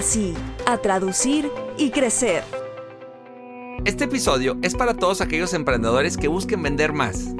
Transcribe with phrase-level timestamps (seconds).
[0.00, 0.32] sí,
[0.64, 2.44] a traducir y crecer.
[3.84, 7.34] Este episodio es para todos aquellos emprendedores que busquen vender más.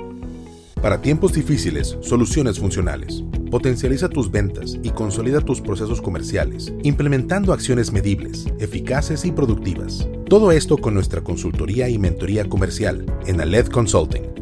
[0.82, 3.22] Para tiempos difíciles, soluciones funcionales.
[3.48, 10.08] Potencializa tus ventas y consolida tus procesos comerciales, implementando acciones medibles, eficaces y productivas.
[10.28, 14.41] Todo esto con nuestra consultoría y mentoría comercial en Aled Consulting.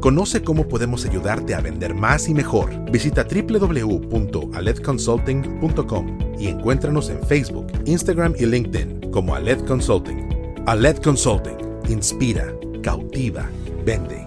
[0.00, 2.90] Conoce cómo podemos ayudarte a vender más y mejor.
[2.90, 10.26] Visita www.aledconsulting.com y encuéntranos en Facebook, Instagram y LinkedIn como Aled Consulting.
[10.66, 11.58] Aled Consulting.
[11.90, 12.50] Inspira,
[12.82, 13.50] cautiva,
[13.84, 14.26] vende.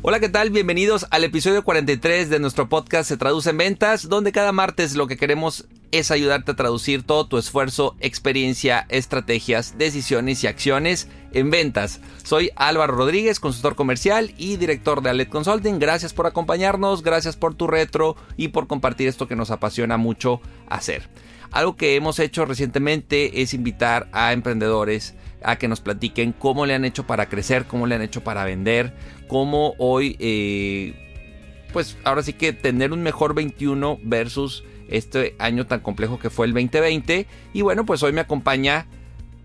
[0.00, 0.48] Hola, ¿qué tal?
[0.50, 5.06] Bienvenidos al episodio 43 de nuestro podcast Se Traduce en Ventas, donde cada martes lo
[5.06, 11.52] que queremos es ayudarte a traducir todo tu esfuerzo, experiencia, estrategias, decisiones y acciones en
[11.52, 12.00] ventas.
[12.24, 15.78] Soy Álvaro Rodríguez, consultor comercial y director de Alet Consulting.
[15.78, 20.40] Gracias por acompañarnos, gracias por tu retro y por compartir esto que nos apasiona mucho
[20.68, 21.08] hacer.
[21.52, 26.74] Algo que hemos hecho recientemente es invitar a emprendedores a que nos platiquen cómo le
[26.74, 28.96] han hecho para crecer, cómo le han hecho para vender,
[29.28, 35.80] cómo hoy, eh, pues ahora sí que tener un mejor 21 versus este año tan
[35.80, 37.26] complejo que fue el 2020.
[37.52, 38.86] Y bueno, pues hoy me acompaña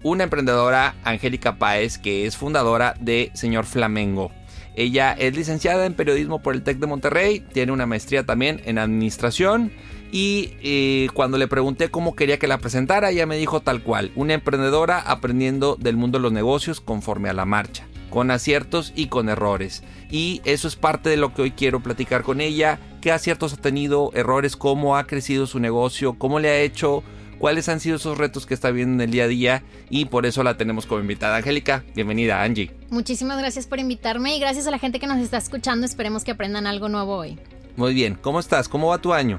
[0.04, 4.32] una emprendedora, Angélica Páez, que es fundadora de Señor Flamengo.
[4.76, 8.78] Ella es licenciada en periodismo por el TEC de Monterrey, tiene una maestría también en
[8.78, 9.72] administración
[10.12, 14.12] y eh, cuando le pregunté cómo quería que la presentara, ella me dijo tal cual,
[14.16, 19.08] una emprendedora aprendiendo del mundo de los negocios conforme a la marcha, con aciertos y
[19.08, 19.84] con errores.
[20.10, 23.58] Y eso es parte de lo que hoy quiero platicar con ella, qué aciertos ha
[23.58, 27.04] tenido, errores, cómo ha crecido su negocio, cómo le ha hecho,
[27.40, 30.26] cuáles han sido esos retos que está viendo en el día a día y por
[30.26, 31.38] eso la tenemos como invitada.
[31.38, 32.72] Angélica, bienvenida Angie.
[32.90, 35.86] Muchísimas gracias por invitarme y gracias a la gente que nos está escuchando.
[35.86, 37.40] Esperemos que aprendan algo nuevo hoy.
[37.76, 38.68] Muy bien, ¿cómo estás?
[38.68, 39.38] ¿Cómo va tu año?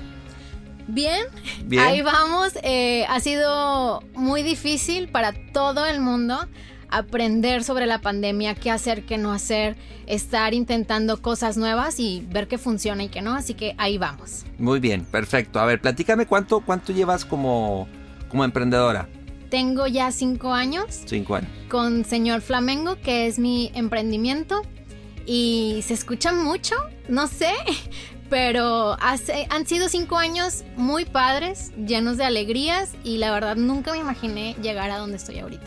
[0.88, 1.26] Bien,
[1.78, 2.54] ahí vamos.
[2.62, 6.48] Eh, ha sido muy difícil para todo el mundo
[6.90, 12.48] aprender sobre la pandemia, qué hacer, qué no hacer, estar intentando cosas nuevas y ver
[12.48, 13.34] qué funciona y qué no.
[13.34, 14.44] Así que ahí vamos.
[14.58, 15.60] Muy bien, perfecto.
[15.60, 17.88] A ver, platícame cuánto, cuánto llevas como,
[18.28, 19.08] como emprendedora.
[19.50, 21.02] Tengo ya cinco años.
[21.06, 21.50] Cinco años.
[21.68, 24.62] Con Señor Flamengo, que es mi emprendimiento.
[25.26, 26.74] Y se escucha mucho,
[27.08, 27.52] no sé,
[28.30, 33.92] pero hace, han sido cinco años muy padres, llenos de alegrías y la verdad nunca
[33.92, 35.66] me imaginé llegar a donde estoy ahorita.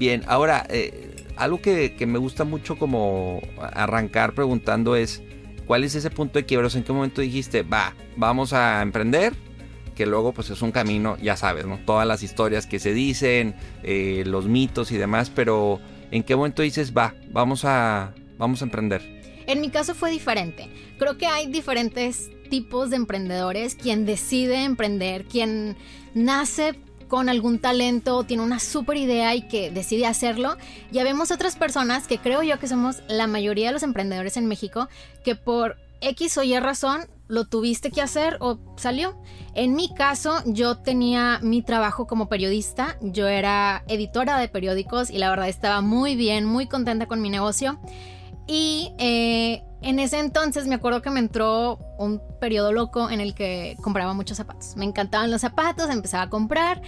[0.00, 5.22] Bien, ahora, eh, algo que, me gusta mucho como arrancar preguntando es,
[5.66, 6.70] ¿cuál es ese punto de quiebra?
[6.72, 9.34] ¿En qué momento dijiste, va, vamos a emprender?
[9.94, 11.78] Que luego pues es un camino, ya sabes, ¿no?
[11.84, 16.62] Todas las historias que se dicen, eh, los mitos y demás, pero ¿en qué momento
[16.62, 19.02] dices, va, vamos a, vamos a emprender?
[19.46, 20.70] En mi caso fue diferente.
[20.98, 25.76] Creo que hay diferentes tipos de emprendedores, quien decide emprender, quien
[26.14, 26.72] nace
[27.10, 30.56] con algún talento, tiene una super idea y que decide hacerlo.
[30.92, 34.46] Ya vemos otras personas que creo yo que somos la mayoría de los emprendedores en
[34.46, 34.88] México,
[35.24, 39.20] que por X o Y razón lo tuviste que hacer o salió.
[39.54, 45.18] En mi caso, yo tenía mi trabajo como periodista, yo era editora de periódicos y
[45.18, 47.80] la verdad estaba muy bien, muy contenta con mi negocio.
[48.52, 53.32] Y eh, en ese entonces me acuerdo que me entró un periodo loco en el
[53.32, 54.74] que compraba muchos zapatos.
[54.74, 56.82] Me encantaban los zapatos, empezaba a comprar.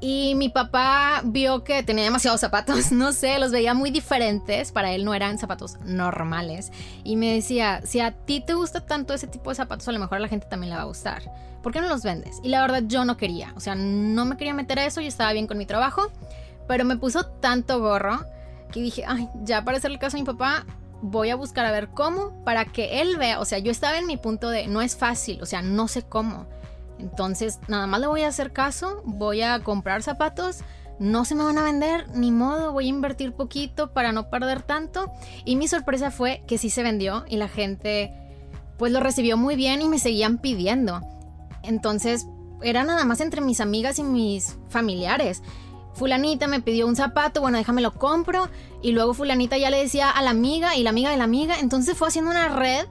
[0.00, 4.92] Y mi papá vio que tenía demasiados zapatos, no sé, los veía muy diferentes, para
[4.92, 6.70] él no eran zapatos normales.
[7.02, 9.98] Y me decía, si a ti te gusta tanto ese tipo de zapatos, a lo
[9.98, 11.24] mejor a la gente también le va a gustar.
[11.60, 12.38] ¿Por qué no los vendes?
[12.44, 15.08] Y la verdad yo no quería, o sea, no me quería meter a eso, yo
[15.08, 16.12] estaba bien con mi trabajo,
[16.68, 18.24] pero me puso tanto gorro
[18.70, 20.64] que dije, ay, ya para hacerle caso a mi papá,
[21.02, 24.06] voy a buscar a ver cómo para que él vea, o sea, yo estaba en
[24.06, 26.46] mi punto de no es fácil, o sea, no sé cómo.
[26.98, 30.58] Entonces, nada más le voy a hacer caso, voy a comprar zapatos,
[30.98, 34.62] no se me van a vender, ni modo, voy a invertir poquito para no perder
[34.62, 35.10] tanto.
[35.46, 38.12] Y mi sorpresa fue que sí se vendió y la gente
[38.76, 41.00] pues lo recibió muy bien y me seguían pidiendo.
[41.62, 42.26] Entonces,
[42.62, 45.42] era nada más entre mis amigas y mis familiares.
[45.94, 48.48] Fulanita me pidió un zapato, bueno, déjame lo compro.
[48.82, 51.58] Y luego fulanita ya le decía a la amiga y la amiga de la amiga.
[51.60, 52.86] Entonces fue haciendo una red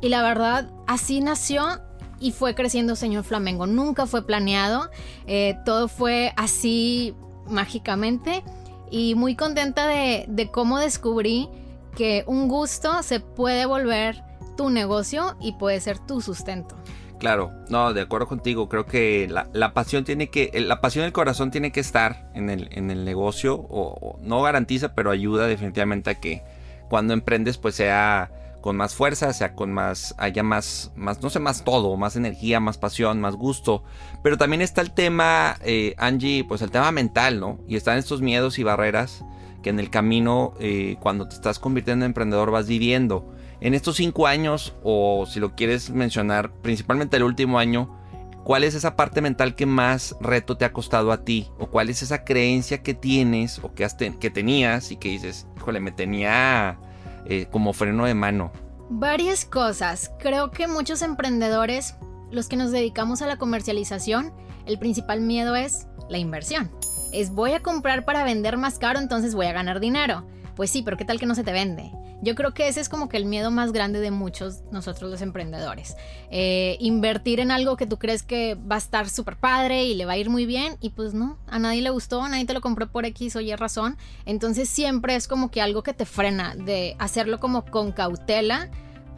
[0.00, 1.80] y la verdad así nació
[2.20, 3.66] y fue creciendo Señor Flamengo.
[3.66, 4.90] Nunca fue planeado,
[5.26, 7.14] eh, todo fue así
[7.48, 8.44] mágicamente
[8.90, 11.48] y muy contenta de, de cómo descubrí
[11.96, 14.22] que un gusto se puede volver
[14.56, 16.76] tu negocio y puede ser tu sustento.
[17.22, 18.68] Claro, no, de acuerdo contigo.
[18.68, 22.68] Creo que la, pasión tiene que, la pasión del corazón tiene que estar en el,
[22.72, 23.64] en el negocio.
[23.70, 26.42] O, no garantiza, pero ayuda definitivamente a que
[26.88, 31.38] cuando emprendes, pues sea con más fuerza, sea con más, haya más, más, no sé,
[31.38, 33.84] más todo, más energía, más pasión, más gusto.
[34.24, 37.60] Pero también está el tema, eh, Angie, pues el tema mental, ¿no?
[37.68, 39.24] Y están estos miedos y barreras
[39.62, 43.32] que en el camino, eh, cuando te estás convirtiendo en emprendedor, vas viviendo.
[43.62, 47.96] En estos cinco años, o si lo quieres mencionar, principalmente el último año,
[48.42, 51.48] ¿cuál es esa parte mental que más reto te ha costado a ti?
[51.60, 53.86] ¿O cuál es esa creencia que tienes o que,
[54.30, 56.80] tenías y que dices, híjole, me tenía
[57.24, 58.50] eh, como freno de mano?
[58.90, 60.10] Varias cosas.
[60.18, 61.94] Creo que muchos emprendedores,
[62.32, 64.32] los que nos dedicamos a la comercialización,
[64.66, 66.72] el principal miedo es la inversión.
[67.12, 70.26] Es voy a comprar para vender más caro, entonces voy a ganar dinero.
[70.56, 71.92] Pues sí, pero ¿qué tal que no se te vende?
[72.22, 75.22] Yo creo que ese es como que el miedo más grande de muchos nosotros los
[75.22, 75.96] emprendedores.
[76.30, 80.04] Eh, invertir en algo que tú crees que va a estar súper padre y le
[80.04, 82.60] va a ir muy bien y pues no, a nadie le gustó, nadie te lo
[82.60, 83.98] compró por X o Y razón.
[84.24, 88.70] Entonces siempre es como que algo que te frena de hacerlo como con cautela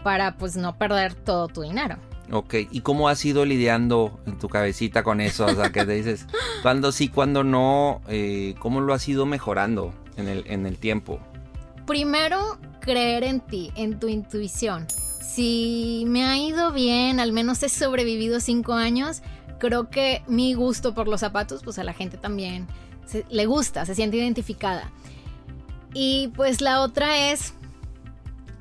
[0.02, 1.98] para pues no perder todo tu dinero.
[2.32, 5.44] Ok, ¿y cómo has ido lidiando en tu cabecita con eso?
[5.44, 6.26] O sea, que te dices,
[6.62, 11.20] cuando sí, cuando no, eh, ¿cómo lo has ido mejorando en el, en el tiempo?
[11.86, 14.86] Primero, creer en ti, en tu intuición.
[14.88, 19.22] Si me ha ido bien, al menos he sobrevivido cinco años,
[19.58, 22.66] creo que mi gusto por los zapatos, pues a la gente también
[23.30, 24.90] le gusta, se siente identificada.
[25.92, 27.54] Y pues la otra es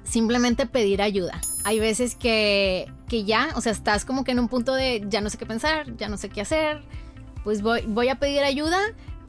[0.03, 1.39] simplemente pedir ayuda.
[1.63, 5.21] Hay veces que, que ya, o sea, estás como que en un punto de ya
[5.21, 6.81] no sé qué pensar, ya no sé qué hacer,
[7.43, 8.79] pues voy, voy a pedir ayuda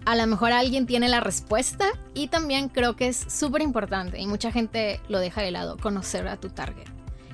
[0.04, 4.26] a lo mejor alguien tiene la respuesta y también creo que es súper importante y
[4.26, 6.86] mucha gente lo deja de lado, conocer a tu target.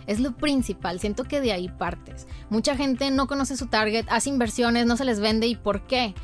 [0.07, 2.27] Es lo principal, siento que de ahí partes.
[2.49, 6.15] Mucha gente no conoce su target, hace inversiones, no se les vende y ¿por qué?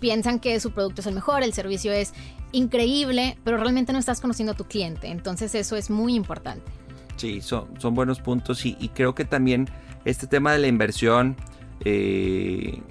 [0.00, 2.12] Piensan que su producto es el mejor, el servicio es
[2.52, 6.70] increíble, pero realmente no estás conociendo a tu cliente, entonces eso es muy importante.
[7.16, 9.68] Sí, son, son buenos puntos y, creo que también
[10.04, 11.36] este tema de la inversión
[11.84, 12.82] eh,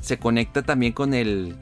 [0.00, 1.54] se conecta también con el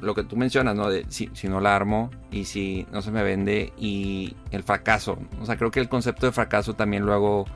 [0.00, 0.88] lo que tú mencionas, ¿no?
[0.88, 5.18] De si, si, no la armo y si no se me vende y el fracaso.
[5.40, 7.46] O sea, creo que el concepto de fracaso también luego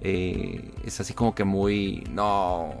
[0.00, 2.74] eh, es así como que muy, no,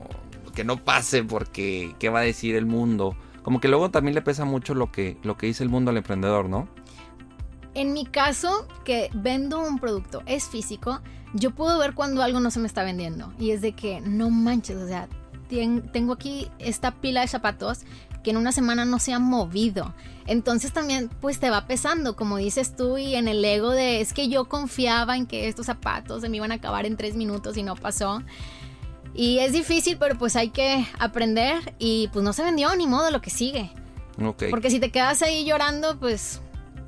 [0.54, 3.16] que no pase porque qué va a decir el mundo.
[3.42, 5.96] Como que luego también le pesa mucho lo que, lo que dice el mundo al
[5.96, 6.68] emprendedor, ¿no?
[7.74, 11.00] En mi caso, que vendo un producto, es físico,
[11.32, 13.32] yo puedo ver cuando algo no se me está vendiendo.
[13.38, 15.08] Y es de que, no manches, o sea,
[15.92, 17.80] tengo aquí esta pila de zapatos
[18.22, 19.94] que en una semana no se han movido.
[20.26, 24.12] Entonces también pues te va pesando, como dices tú, y en el ego de es
[24.12, 27.56] que yo confiaba en que estos zapatos se me iban a acabar en tres minutos
[27.56, 28.22] y no pasó.
[29.14, 33.10] Y es difícil, pero pues hay que aprender y pues no se vendió ni modo
[33.10, 33.70] lo que sigue.
[34.50, 36.40] Porque si te quedas ahí llorando, pues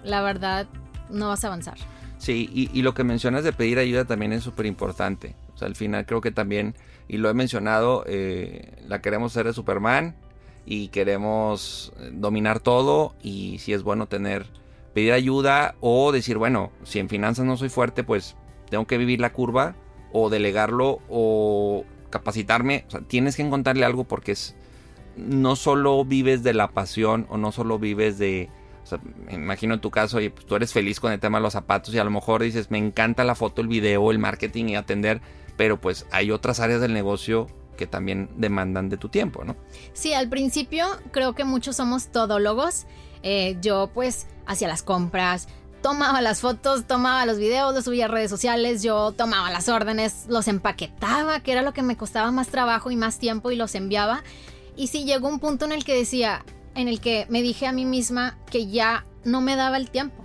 [0.03, 0.67] la verdad
[1.11, 1.77] no vas a avanzar.
[2.19, 5.37] Sí, y, lo que mencionas de pedir ayuda también es súper importante.
[5.55, 6.75] O sea, al final creo que también,
[7.07, 10.17] y lo he mencionado, eh, la queremos ser de Superman,
[10.67, 14.47] y queremos eh, dominar todo y si es bueno tener
[14.95, 18.37] pedir ayuda o decir, bueno, si en finanzas no soy fuerte, pues
[18.71, 19.75] tengo que vivir la curva
[20.13, 24.55] o delegarlo o capacitarme, o sea, tienes que encontrarle algo porque es
[25.17, 28.49] no solo vives de la pasión o no solo vives de
[28.85, 31.39] o sea, me imagino en tu caso, y pues tú eres feliz con el tema
[31.39, 34.19] de los zapatos y a lo mejor dices, me encanta la foto, el video, el
[34.19, 35.23] marketing y atender,
[35.57, 39.57] pero pues hay otras áreas del negocio que también demandan de tu tiempo, ¿no?
[39.93, 42.87] Sí, al principio creo que muchos somos todólogos.
[43.23, 45.49] Eh, yo pues hacía las compras,
[45.85, 50.25] tomaba las fotos, tomaba los videos, los subía a redes sociales, yo tomaba las órdenes,
[50.29, 53.75] los empaquetaba, que era lo que me costaba más trabajo y más tiempo y los
[53.75, 54.23] enviaba.
[54.77, 57.73] Y sí llegó un punto en el que decía, en el que me dije a
[57.73, 60.25] mí misma que ya no me daba el tiempo.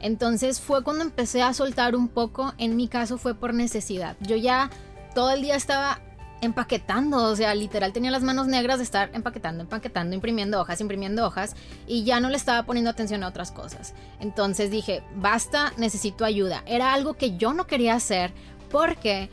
[0.00, 4.16] Entonces fue cuando empecé a soltar un poco, en mi caso fue por necesidad.
[4.20, 4.70] Yo ya
[5.14, 6.00] todo el día estaba
[6.40, 11.26] empaquetando, o sea, literal tenía las manos negras de estar empaquetando, empaquetando, imprimiendo hojas, imprimiendo
[11.26, 13.94] hojas y ya no le estaba poniendo atención a otras cosas.
[14.20, 16.62] Entonces dije, basta, necesito ayuda.
[16.66, 18.32] Era algo que yo no quería hacer
[18.70, 19.30] porque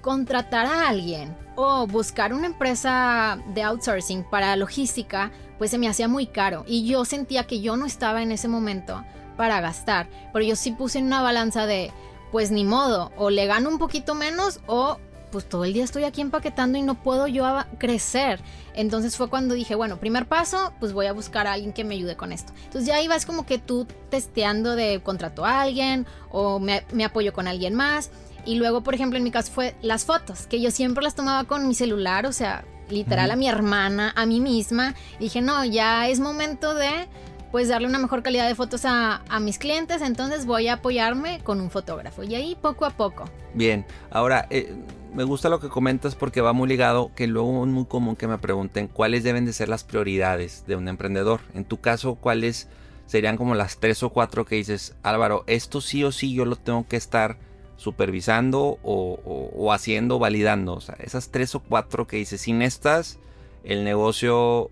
[0.00, 6.06] contratar a alguien o buscar una empresa de outsourcing para logística, pues se me hacía
[6.06, 9.02] muy caro y yo sentía que yo no estaba en ese momento
[9.36, 11.92] para gastar, pero yo sí puse en una balanza de,
[12.30, 14.98] pues ni modo, o le gano un poquito menos o
[15.36, 17.44] pues todo el día estoy aquí empaquetando y no puedo yo
[17.76, 18.40] crecer.
[18.72, 21.94] Entonces fue cuando dije, bueno, primer paso, pues voy a buscar a alguien que me
[21.94, 22.54] ayude con esto.
[22.64, 27.34] Entonces ya ibas como que tú testeando de contrato a alguien o me, me apoyo
[27.34, 28.10] con alguien más.
[28.46, 31.44] Y luego, por ejemplo, en mi caso fue las fotos, que yo siempre las tomaba
[31.44, 34.94] con mi celular, o sea, literal a mi hermana, a mí misma.
[35.18, 37.08] Y dije, no, ya es momento de
[37.56, 41.60] pues darle una mejor calidad de fotos a, mis clientes, entonces voy a apoyarme con
[41.60, 43.24] un fotógrafo y ahí poco a poco.
[43.54, 44.74] Bien, ahora eh,
[45.16, 48.28] me gusta lo que comentas porque va muy ligado, que luego es muy común que
[48.28, 51.40] me pregunten cuáles deben de ser las prioridades de un emprendedor.
[51.54, 52.68] En tu caso, ¿cuáles
[53.06, 56.56] serían como las tres o cuatro que dices, Álvaro, esto sí o sí yo lo
[56.56, 57.38] tengo que estar
[57.78, 60.74] supervisando o, haciendo, validando?
[60.74, 63.18] O sea, esas tres o cuatro que dices, sin estas,
[63.64, 64.70] el negocio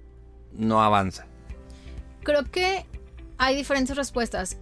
[0.53, 1.27] no avanza.
[2.23, 2.85] Creo que
[3.39, 4.59] hay diferentes respuestas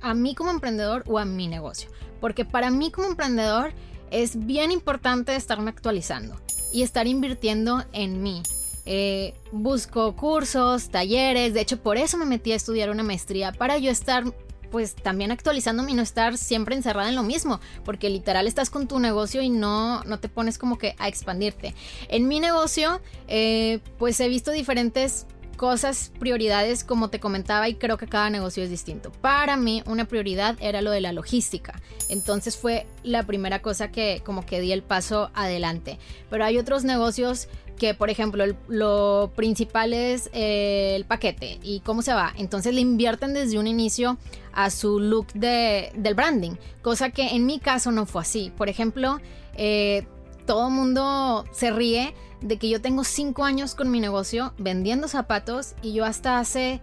[0.00, 1.90] a mí como emprendedor o a mi negocio.
[2.22, 3.74] Porque para mí como emprendedor
[4.10, 6.36] es bien importante estarme actualizando
[6.72, 8.42] y estar invirtiendo en mí.
[8.86, 13.78] Eh, busco cursos, talleres, de hecho por eso me metí a estudiar una maestría, para
[13.78, 14.24] yo estar
[14.70, 18.86] pues también actualizándome y no estar siempre encerrada en lo mismo, porque literal estás con
[18.86, 21.74] tu negocio y no, no te pones como que a expandirte.
[22.08, 25.26] En mi negocio, eh, pues he visto diferentes
[25.60, 29.12] cosas, prioridades, como te comentaba, y creo que cada negocio es distinto.
[29.12, 31.78] Para mí, una prioridad era lo de la logística.
[32.08, 35.98] Entonces fue la primera cosa que como que di el paso adelante.
[36.30, 42.00] Pero hay otros negocios que, por ejemplo, lo principal es eh, el paquete y cómo
[42.00, 42.32] se va.
[42.38, 44.16] Entonces le invierten desde un inicio
[44.54, 48.50] a su look de, del branding, cosa que en mi caso no fue así.
[48.56, 49.20] Por ejemplo,
[49.56, 50.06] eh,
[50.46, 55.08] todo el mundo se ríe de que yo tengo cinco años con mi negocio vendiendo
[55.08, 56.80] zapatos y yo hasta hace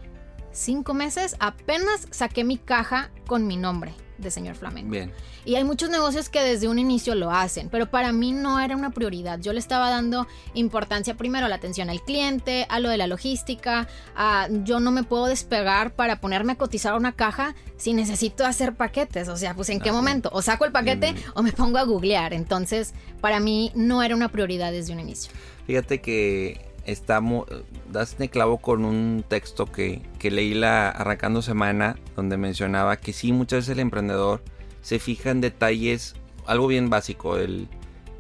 [0.52, 4.92] cinco meses apenas saqué mi caja con mi nombre de señor flamenco.
[4.92, 5.12] Bien.
[5.46, 8.76] Y hay muchos negocios que desde un inicio lo hacen, pero para mí no era
[8.76, 9.40] una prioridad.
[9.40, 13.08] Yo le estaba dando importancia primero a la atención al cliente, a lo de la
[13.08, 18.46] logística, a yo no me puedo despegar para ponerme a cotizar una caja si necesito
[18.46, 19.28] hacer paquetes.
[19.30, 22.34] O sea, pues en qué momento, o saco el paquete o me pongo a googlear.
[22.34, 25.32] Entonces, para mí no era una prioridad desde un inicio.
[25.66, 27.46] Fíjate que estamos,
[27.98, 33.12] das de clavo con un texto que, que leí la arrancando semana donde mencionaba que
[33.12, 34.44] sí, muchas veces el emprendedor
[34.82, 37.68] se fija en detalles, algo bien básico, el,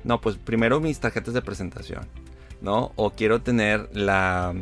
[0.03, 2.07] no, pues primero mis tarjetas de presentación,
[2.61, 2.91] ¿no?
[2.95, 4.55] O quiero tener la,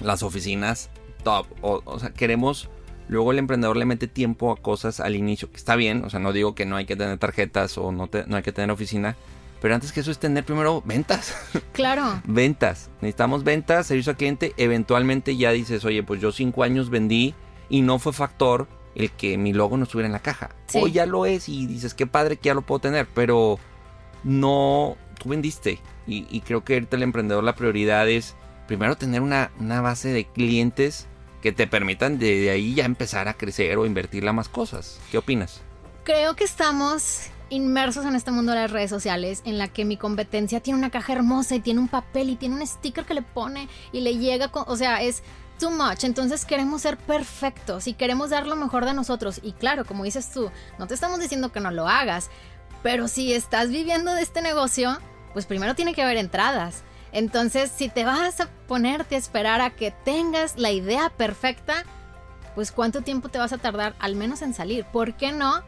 [0.00, 0.90] las oficinas
[1.22, 2.68] top, o, o sea, queremos...
[3.06, 6.20] Luego el emprendedor le mete tiempo a cosas al inicio, que está bien, o sea,
[6.20, 9.14] no digo que no hay que tener tarjetas o no, no hay que tener oficina,
[9.64, 11.34] pero antes que eso es tener primero ventas.
[11.72, 12.20] Claro.
[12.26, 12.90] ventas.
[13.00, 14.52] Necesitamos ventas, servicio al cliente.
[14.58, 17.34] Eventualmente ya dices, oye, pues yo cinco años vendí
[17.70, 20.50] y no fue factor el que mi logo no estuviera en la caja.
[20.74, 23.58] O ya lo es y dices, qué padre que ya lo puedo tener, pero
[24.22, 25.80] no, tú vendiste.
[26.06, 28.34] Y, creo que ahorita el emprendedor la prioridad es
[28.66, 31.06] primero tener una, una base de clientes
[31.40, 35.00] que te permitan de ahí ya empezar a crecer o invertirle a más cosas.
[35.10, 35.62] ¿Qué opinas?
[36.04, 39.96] Creo que estamos inmersos en este mundo de las redes sociales en la que mi
[39.96, 43.22] competencia tiene una caja hermosa y tiene un papel y tiene un sticker que le
[43.22, 45.22] pone y le llega, o sea, es
[45.58, 46.04] too much.
[46.04, 49.40] Entonces queremos ser perfectos y queremos dar lo mejor de nosotros.
[49.42, 52.30] Y claro, como dices tú, no te estamos diciendo que no lo hagas,
[52.82, 54.98] pero si estás viviendo de este negocio,
[55.32, 56.82] pues primero tiene que haber entradas.
[57.12, 61.84] Entonces, si te vas a ponerte a esperar a que tengas la idea perfecta,
[62.54, 64.84] pues cuánto tiempo te vas a tardar al menos en salir.
[64.86, 65.62] ¿Por qué no?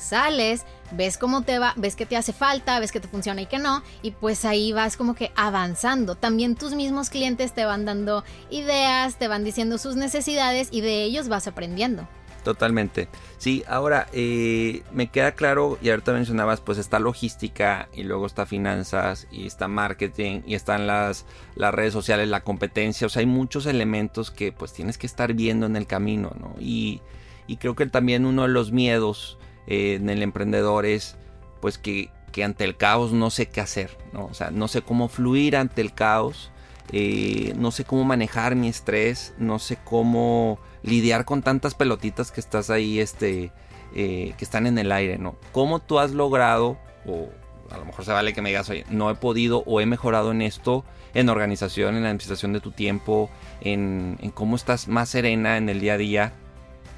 [0.00, 3.46] Sales, ves cómo te va, ves que te hace falta, ves que te funciona y
[3.46, 6.14] que no, y pues ahí vas como que avanzando.
[6.14, 11.04] También tus mismos clientes te van dando ideas, te van diciendo sus necesidades y de
[11.04, 12.08] ellos vas aprendiendo.
[12.42, 13.08] Totalmente.
[13.38, 18.46] Sí, ahora eh, me queda claro, y ahorita mencionabas, pues está logística y luego está
[18.46, 23.26] finanzas y está marketing y están las, las redes sociales, la competencia, o sea, hay
[23.26, 26.54] muchos elementos que pues tienes que estar viendo en el camino, ¿no?
[26.58, 27.02] Y,
[27.46, 29.38] y creo que también uno de los miedos
[29.70, 31.16] eh, en el emprendedor es
[31.60, 32.10] pues que,
[32.44, 34.26] ante el caos no sé qué hacer, ¿no?
[34.26, 36.50] O sea, no sé cómo fluir ante el caos,
[36.90, 42.40] eh, no sé cómo manejar mi estrés, no sé cómo lidiar con tantas pelotitas que
[42.40, 43.52] estás ahí, este,
[43.94, 45.36] eh, que están en el aire, ¿no?
[45.52, 47.28] ¿Cómo tú has logrado, o
[47.70, 50.32] a lo mejor se vale que me digas, oye, no he podido o he mejorado
[50.32, 50.84] en esto,
[51.14, 55.68] en organización, en la administración de tu tiempo, en, en cómo estás más serena en
[55.68, 56.32] el día a día,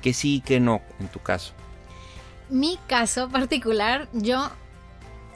[0.00, 1.52] que sí y que no en tu caso.
[2.52, 4.50] Mi caso particular, yo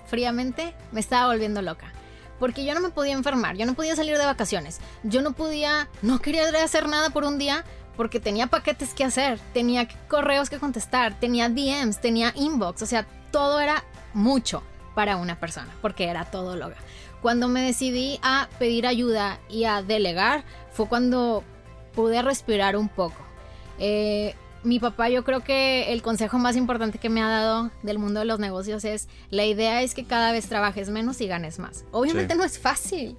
[0.06, 1.90] fríamente me estaba volviendo loca.
[2.38, 5.88] Porque yo no me podía enfermar, yo no podía salir de vacaciones, yo no podía,
[6.02, 7.64] no quería hacer nada por un día
[7.96, 13.06] porque tenía paquetes que hacer, tenía correos que contestar, tenía DMs, tenía inbox, o sea,
[13.30, 13.82] todo era
[14.12, 14.62] mucho
[14.94, 16.76] para una persona, porque era todo loga.
[17.22, 21.42] Cuando me decidí a pedir ayuda y a delegar, fue cuando
[21.94, 23.24] pude respirar un poco.
[23.78, 24.34] Eh,
[24.66, 28.20] mi papá yo creo que el consejo más importante que me ha dado del mundo
[28.20, 31.84] de los negocios es la idea es que cada vez trabajes menos y ganes más.
[31.92, 33.16] Obviamente no es fácil,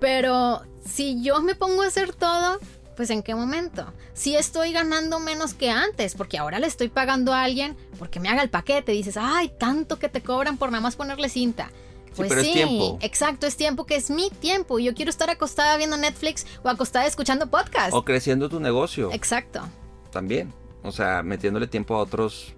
[0.00, 2.58] pero si yo me pongo a hacer todo,
[2.96, 3.92] pues en qué momento.
[4.14, 8.28] Si estoy ganando menos que antes, porque ahora le estoy pagando a alguien porque me
[8.28, 11.70] haga el paquete, dices, ay, tanto que te cobran por nada más ponerle cinta.
[12.16, 12.98] Pues sí, tiempo.
[13.00, 16.68] exacto, es tiempo que es mi tiempo y yo quiero estar acostada viendo Netflix o
[16.68, 17.94] acostada escuchando podcast.
[17.94, 19.12] O creciendo tu negocio.
[19.12, 19.62] Exacto.
[20.10, 22.54] También, o sea, metiéndole tiempo a otros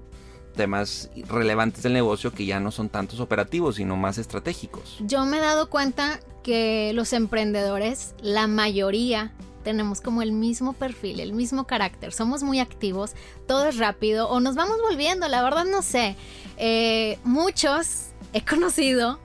[0.55, 4.99] temas relevantes del negocio que ya no son tantos operativos, sino más estratégicos.
[5.00, 11.21] Yo me he dado cuenta que los emprendedores, la mayoría, tenemos como el mismo perfil,
[11.21, 13.12] el mismo carácter, somos muy activos,
[13.47, 16.17] todo es rápido o nos vamos volviendo, la verdad no sé.
[16.57, 19.21] Eh, muchos he conocido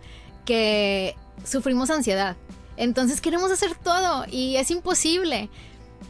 [0.46, 2.38] que sufrimos ansiedad,
[2.77, 5.50] entonces queremos hacer todo y es imposible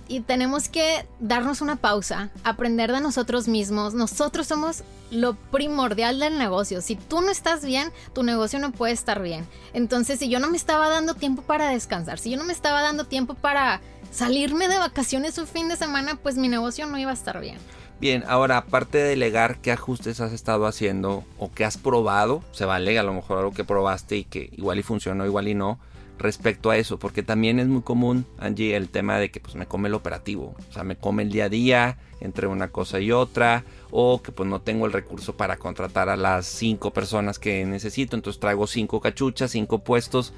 [0.07, 3.93] y tenemos que darnos una pausa, aprender de nosotros mismos.
[3.93, 6.81] Nosotros somos lo primordial del negocio.
[6.81, 9.47] Si tú no estás bien, tu negocio no puede estar bien.
[9.73, 12.81] Entonces, si yo no me estaba dando tiempo para descansar, si yo no me estaba
[12.81, 17.11] dando tiempo para salirme de vacaciones un fin de semana, pues mi negocio no iba
[17.11, 17.57] a estar bien.
[17.99, 22.43] Bien, ahora aparte de delegar, ¿qué ajustes has estado haciendo o qué has probado?
[22.51, 25.55] Se vale a lo mejor algo que probaste y que igual y funcionó, igual y
[25.55, 25.79] no
[26.17, 29.67] respecto a eso, porque también es muy común, Angie, el tema de que pues me
[29.67, 33.11] come el operativo, o sea, me come el día a día entre una cosa y
[33.11, 37.65] otra, o que pues no tengo el recurso para contratar a las cinco personas que
[37.65, 40.33] necesito, entonces traigo cinco cachuchas, cinco puestos.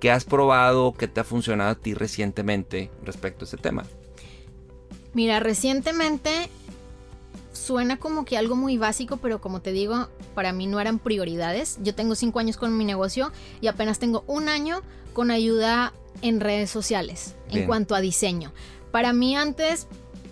[0.00, 0.94] ¿Qué has probado?
[0.94, 3.84] ¿Qué te ha funcionado a ti recientemente respecto a ese tema?
[5.12, 6.48] Mira, recientemente
[7.52, 11.78] suena como que algo muy básico, pero como te digo, para mí no eran prioridades.
[11.82, 14.82] Yo tengo cinco años con mi negocio y apenas tengo un año
[15.18, 18.52] con ayuda en redes sociales en cuanto a diseño.
[18.92, 19.88] Para mí antes,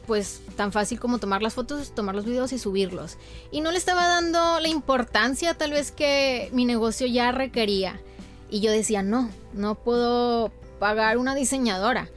[0.06, 3.18] pues tan fácil como tomar las fotos, tomar los videos y subirlos.
[3.50, 8.00] Y no le estaba dando la importancia tal vez que mi negocio ya requería.
[8.48, 12.08] Y yo decía, no, no puedo pagar una diseñadora.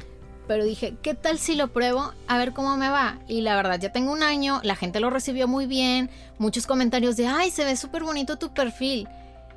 [0.48, 2.14] Pero dije, ¿qué tal si lo pruebo?
[2.28, 3.18] A ver cómo me va.
[3.28, 7.18] Y la verdad, ya tengo un año, la gente lo recibió muy bien, muchos comentarios
[7.18, 9.08] de, ay, se ve súper bonito tu perfil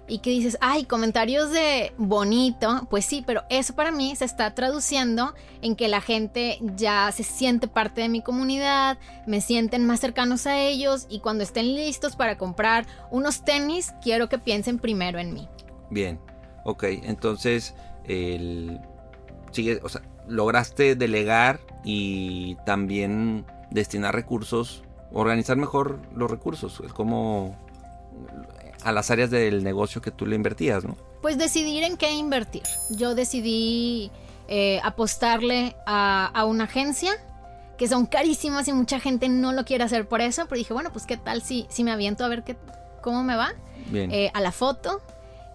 [0.08, 4.54] y que dices, ay, comentarios de bonito, pues sí, pero eso para mí se está
[4.54, 10.00] traduciendo en que la gente ya se siente parte de mi comunidad, me sienten más
[10.00, 15.18] cercanos a ellos y cuando estén listos para comprar unos tenis, quiero que piensen primero
[15.18, 15.48] en mí.
[15.90, 16.20] Bien,
[16.64, 18.80] ok, entonces, el,
[19.52, 27.56] sigue, o sea, lograste delegar y también destinar recursos, organizar mejor los recursos, es como
[28.84, 30.96] a las áreas del negocio que tú le invertías, ¿no?
[31.20, 32.62] Pues decidir en qué invertir.
[32.90, 34.10] Yo decidí
[34.48, 37.12] eh, apostarle a, una agencia
[37.78, 40.92] que son carísimas y mucha gente no lo quiere hacer por eso, pero dije, bueno,
[40.92, 42.56] pues qué tal si, si me aviento a ver qué,
[43.00, 43.52] cómo me va
[43.90, 44.10] Bien.
[44.12, 45.00] Eh, a la foto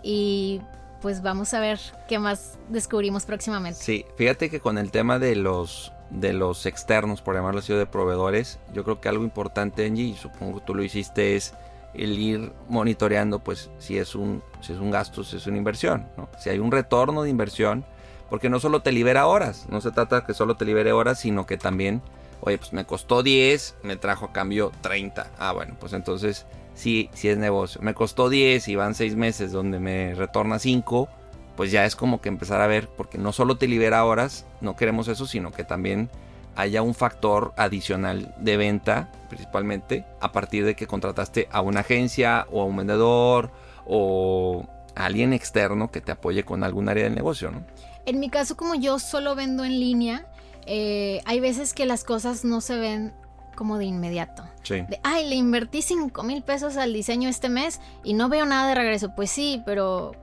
[0.03, 0.61] y
[1.01, 3.79] pues vamos a ver qué más descubrimos próximamente.
[3.79, 7.85] Sí, fíjate que con el tema de los de los externos, por llamarlo así, de
[7.85, 11.53] proveedores, yo creo que algo importante, Angie, y supongo que tú lo hiciste, es
[11.93, 16.07] el ir monitoreando pues si es un, si es un gasto, si es una inversión,
[16.39, 17.85] si hay un retorno de inversión,
[18.29, 21.45] porque no solo te libera horas, no se trata que solo te libere horas, sino
[21.45, 22.01] que también,
[22.41, 27.09] oye, pues me costó 10, me trajo a cambio 30, ah bueno, pues entonces sí,
[27.13, 31.07] sí es negocio, me costó 10 y van 6 meses donde me retorna 5,
[31.55, 34.75] pues ya es como que empezar a ver, porque no solo te libera horas, no
[34.75, 36.09] queremos eso, sino que también
[36.57, 42.47] haya un factor adicional de venta, principalmente, a partir de que contrataste a una agencia
[42.51, 43.51] o a un vendedor
[43.85, 44.65] o
[44.95, 47.63] a alguien externo que te apoye con algún área del negocio, ¿no?
[48.07, 50.25] En mi caso, como yo solo vendo en línea,
[50.65, 53.13] eh, hay veces que las cosas no se ven
[53.55, 54.43] como de inmediato.
[54.63, 54.81] Sí.
[54.81, 58.67] De, ay, le invertí 5 mil pesos al diseño este mes y no veo nada
[58.67, 59.13] de regreso.
[59.15, 60.13] Pues sí, pero,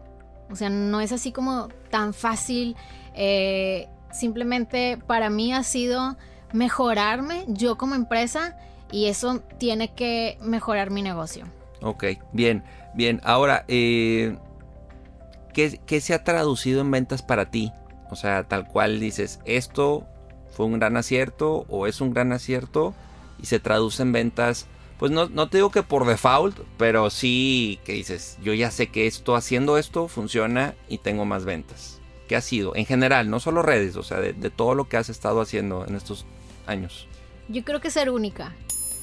[0.51, 2.75] o sea, no es así como tan fácil.
[3.15, 6.17] Eh, Simplemente para mí ha sido
[6.53, 8.57] mejorarme yo como empresa
[8.93, 11.47] y eso tiene que mejorar mi negocio.
[11.83, 12.63] Ok, bien,
[12.95, 13.21] bien.
[13.25, 14.39] Ahora, eh,
[15.53, 17.73] ¿qué, ¿qué se ha traducido en ventas para ti?
[18.09, 20.07] O sea, tal cual dices, esto
[20.51, 22.95] fue un gran acierto o es un gran acierto
[23.43, 24.67] y se traduce en ventas.
[24.97, 28.87] Pues no, no te digo que por default, pero sí que dices, yo ya sé
[28.87, 32.01] que esto, haciendo esto, funciona y tengo más ventas.
[32.35, 32.75] ¿Qué ha sido?
[32.75, 35.95] En general, no solo redes, o sea, de, todo lo que has estado haciendo en
[35.95, 36.27] estos
[36.67, 37.07] años.
[37.49, 38.53] Yo creo que ser única.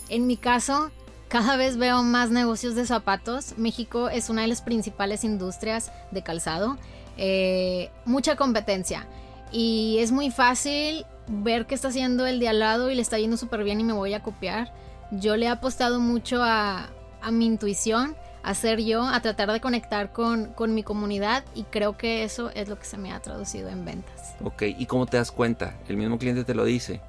[0.09, 0.91] En mi caso,
[1.29, 3.57] cada vez veo más negocios de zapatos.
[3.57, 6.77] México es una de las principales industrias de calzado.
[7.15, 9.07] Eh, mucha competencia.
[9.49, 13.17] Y es muy fácil ver qué está haciendo el de al lado y le está
[13.17, 14.73] yendo súper bien y me voy a copiar.
[15.09, 16.89] Yo le he apostado mucho a
[17.31, 18.13] mi intuición,
[18.43, 22.49] a ser yo, a tratar de conectar con, con, mi comunidad y creo que eso
[22.55, 24.35] es lo que se me ha traducido en ventas.
[24.43, 25.75] Ok, ¿y cómo te das cuenta?
[25.87, 27.01] ¿El mismo cliente te lo dice?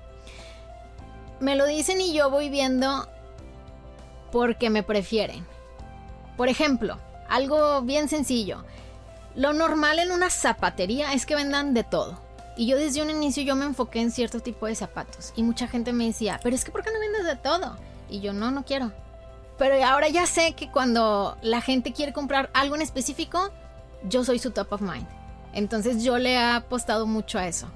[1.40, 3.08] Me lo dicen y yo voy viendo
[4.30, 5.46] porque me prefieren.
[6.36, 8.64] Por ejemplo, algo bien sencillo.
[9.34, 12.20] Lo normal en una zapatería es que vendan de todo.
[12.56, 15.32] Y yo desde un inicio yo me enfoqué en cierto tipo de zapatos.
[15.36, 17.76] Y mucha gente me decía, pero es que ¿por qué no vendes de todo?
[18.10, 18.92] Y yo no, no quiero.
[19.62, 23.52] Pero ahora ya sé que cuando la gente quiere comprar algo en específico,
[24.02, 25.06] yo soy su top of mind.
[25.52, 27.68] Entonces yo le he apostado mucho a eso.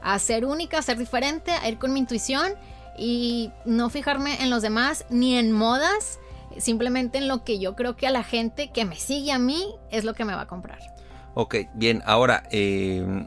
[0.00, 2.52] A ser única, a ser diferente, a ir con mi intuición
[2.96, 6.20] y no fijarme en los demás ni en modas,
[6.58, 9.74] simplemente en lo que yo creo que a la gente que me sigue a mí
[9.90, 10.78] es lo que me va a comprar.
[11.34, 13.26] Ok, bien, ahora eh,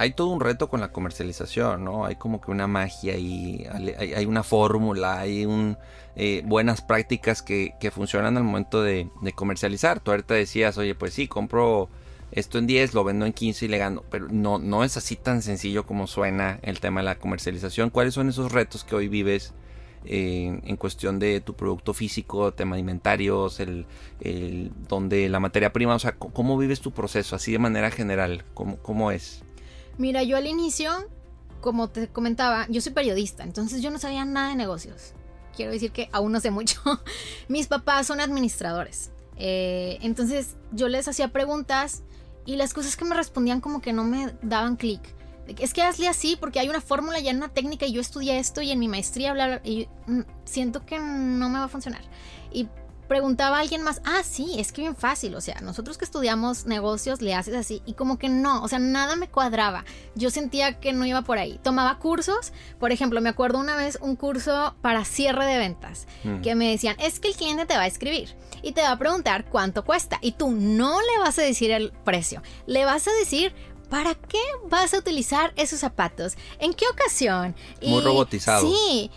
[0.00, 2.06] hay todo un reto con la comercialización, ¿no?
[2.06, 3.66] Hay como que una magia y
[3.98, 5.76] hay, una fórmula, hay un,
[6.16, 10.00] eh, buenas prácticas que, que, funcionan al momento de, de, comercializar.
[10.00, 11.90] Tú ahorita decías, oye, pues sí, compro
[12.32, 14.02] esto en 10, lo vendo en 15 y le gano.
[14.10, 17.90] Pero no, no es así tan sencillo como suena el tema de la comercialización.
[17.90, 19.52] ¿Cuáles son esos retos que hoy vives?
[20.06, 23.84] En, en, cuestión de tu producto físico, tema de
[24.22, 28.46] el, donde la materia prima, o sea, ¿cómo vives tu proceso así de manera general?
[28.54, 29.44] ¿Cómo, cómo es?
[30.00, 30.90] Mira, yo al inicio,
[31.60, 35.12] como te comentaba, yo soy periodista, entonces yo no sabía nada de negocios.
[35.54, 36.80] Quiero decir que aún no sé mucho.
[37.48, 39.10] Mis papás son administradores.
[39.36, 42.02] Eh, entonces yo les hacía preguntas
[42.46, 45.02] y las cosas que me respondían como que no me daban clic
[45.58, 48.38] es que hazle así porque hay una fórmula y hay una técnica y yo estudié
[48.38, 52.02] esto y en mi maestría hablar y mm, siento que no me va a funcionar.
[52.52, 52.68] Y
[53.10, 56.66] preguntaba a alguien más, ah, sí, es que bien fácil, o sea, nosotros que estudiamos
[56.66, 59.84] negocios le haces así y como que no, o sea, nada me cuadraba.
[60.14, 61.58] Yo sentía que no iba por ahí.
[61.64, 66.40] Tomaba cursos, por ejemplo, me acuerdo una vez un curso para cierre de ventas, mm.
[66.42, 68.98] que me decían, es que el cliente te va a escribir y te va a
[68.98, 73.12] preguntar cuánto cuesta y tú no le vas a decir el precio, le vas a
[73.14, 73.52] decir
[73.88, 76.36] ¿para qué vas a utilizar esos zapatos?
[76.60, 77.56] ¿En qué ocasión?
[77.82, 78.70] Muy y, robotizado.
[78.70, 79.10] Sí.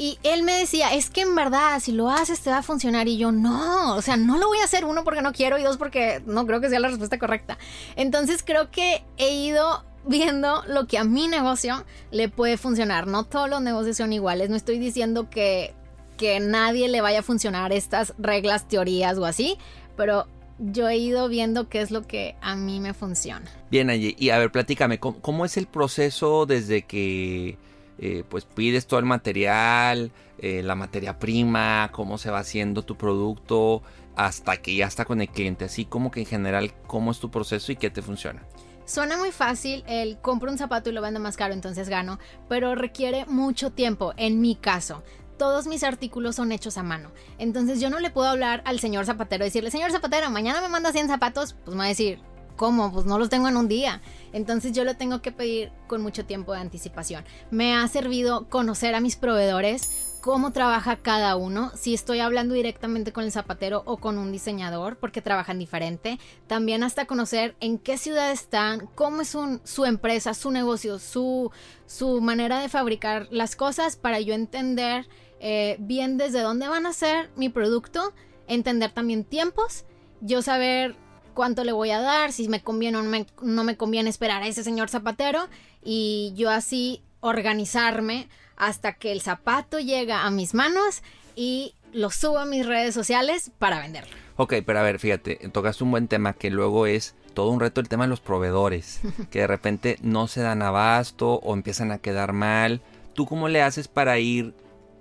[0.00, 3.06] Y él me decía, es que en verdad, si lo haces te va a funcionar.
[3.06, 5.62] Y yo, no, o sea, no lo voy a hacer, uno, porque no quiero, y
[5.62, 7.58] dos, porque no creo que sea la respuesta correcta.
[7.96, 13.06] Entonces creo que he ido viendo lo que a mi negocio le puede funcionar.
[13.08, 14.48] No todos los negocios son iguales.
[14.48, 15.74] No estoy diciendo que,
[16.16, 19.58] que nadie le vaya a funcionar estas reglas, teorías o así,
[19.98, 20.26] pero
[20.58, 23.50] yo he ido viendo qué es lo que a mí me funciona.
[23.70, 24.16] Bien, allí.
[24.18, 27.58] Y a ver, platícame, ¿cómo, cómo es el proceso desde que
[28.02, 32.96] eh, pues pides todo el material, eh, la materia prima, cómo se va haciendo tu
[32.96, 33.82] producto,
[34.16, 35.66] hasta que ya está con el cliente?
[35.66, 38.42] Así como que en general, ¿cómo es tu proceso y qué te funciona?
[38.86, 42.74] Suena muy fácil el compro un zapato y lo vendo más caro, entonces gano, pero
[42.74, 45.04] requiere mucho tiempo, en mi caso
[45.40, 47.12] todos mis artículos son hechos a mano.
[47.38, 50.92] Entonces yo no le puedo hablar al señor zapatero decirle, señor zapatero, mañana me manda
[50.92, 51.54] 100 zapatos.
[51.64, 52.20] Pues me va a decir,
[52.60, 52.92] ¿cómo?
[52.92, 54.02] Pues no los tengo en un día.
[54.34, 57.24] Entonces yo lo tengo que pedir con mucho tiempo de anticipación.
[57.50, 63.14] Me ha servido conocer a mis proveedores, cómo trabaja cada uno, si estoy hablando directamente
[63.14, 66.18] con el zapatero o con un diseñador, porque trabajan diferente.
[66.48, 71.50] También hasta conocer en qué ciudad están, cómo es su empresa, su negocio, su,
[71.86, 75.08] su manera de fabricar las cosas para yo entender
[75.40, 78.12] eh, bien desde dónde van a ser mi producto,
[78.48, 79.86] entender también tiempos,
[80.20, 80.94] yo saber
[81.34, 84.42] cuánto le voy a dar, si me conviene o no me, no me conviene esperar
[84.42, 85.48] a ese señor zapatero
[85.82, 91.02] y yo así organizarme hasta que el zapato llega a mis manos
[91.34, 94.14] y lo subo a mis redes sociales para venderlo.
[94.36, 97.80] Ok, pero a ver, fíjate, tocaste un buen tema que luego es todo un reto
[97.80, 101.98] el tema de los proveedores, que de repente no se dan abasto o empiezan a
[101.98, 102.80] quedar mal.
[103.14, 104.54] ¿Tú cómo le haces para ir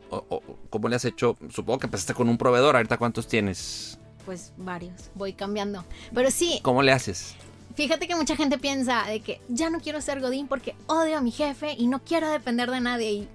[0.10, 1.38] o, cómo le has hecho?
[1.50, 3.99] Supongo que empezaste con un proveedor, ahorita cuántos tienes.
[4.30, 5.84] Pues varios, voy cambiando.
[6.14, 6.60] Pero sí.
[6.62, 7.34] ¿Cómo le haces?
[7.74, 11.22] Fíjate que mucha gente piensa de que ya no quiero ser Godín porque odio a
[11.22, 13.12] mi jefe y no quiero depender de nadie.
[13.12, 13.28] Y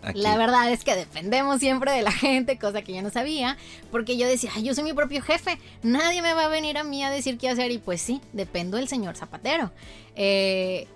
[0.00, 0.18] aquí.
[0.22, 3.58] La verdad es que dependemos siempre de la gente, cosa que yo no sabía,
[3.90, 6.84] porque yo decía, Ay, yo soy mi propio jefe, nadie me va a venir a
[6.84, 9.72] mí a decir qué hacer y pues sí, dependo del señor zapatero.
[10.16, 10.88] Eh,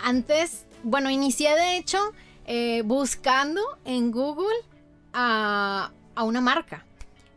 [0.00, 2.00] antes, bueno, inicié de hecho
[2.46, 4.56] eh, buscando en Google
[5.12, 6.84] a, a una marca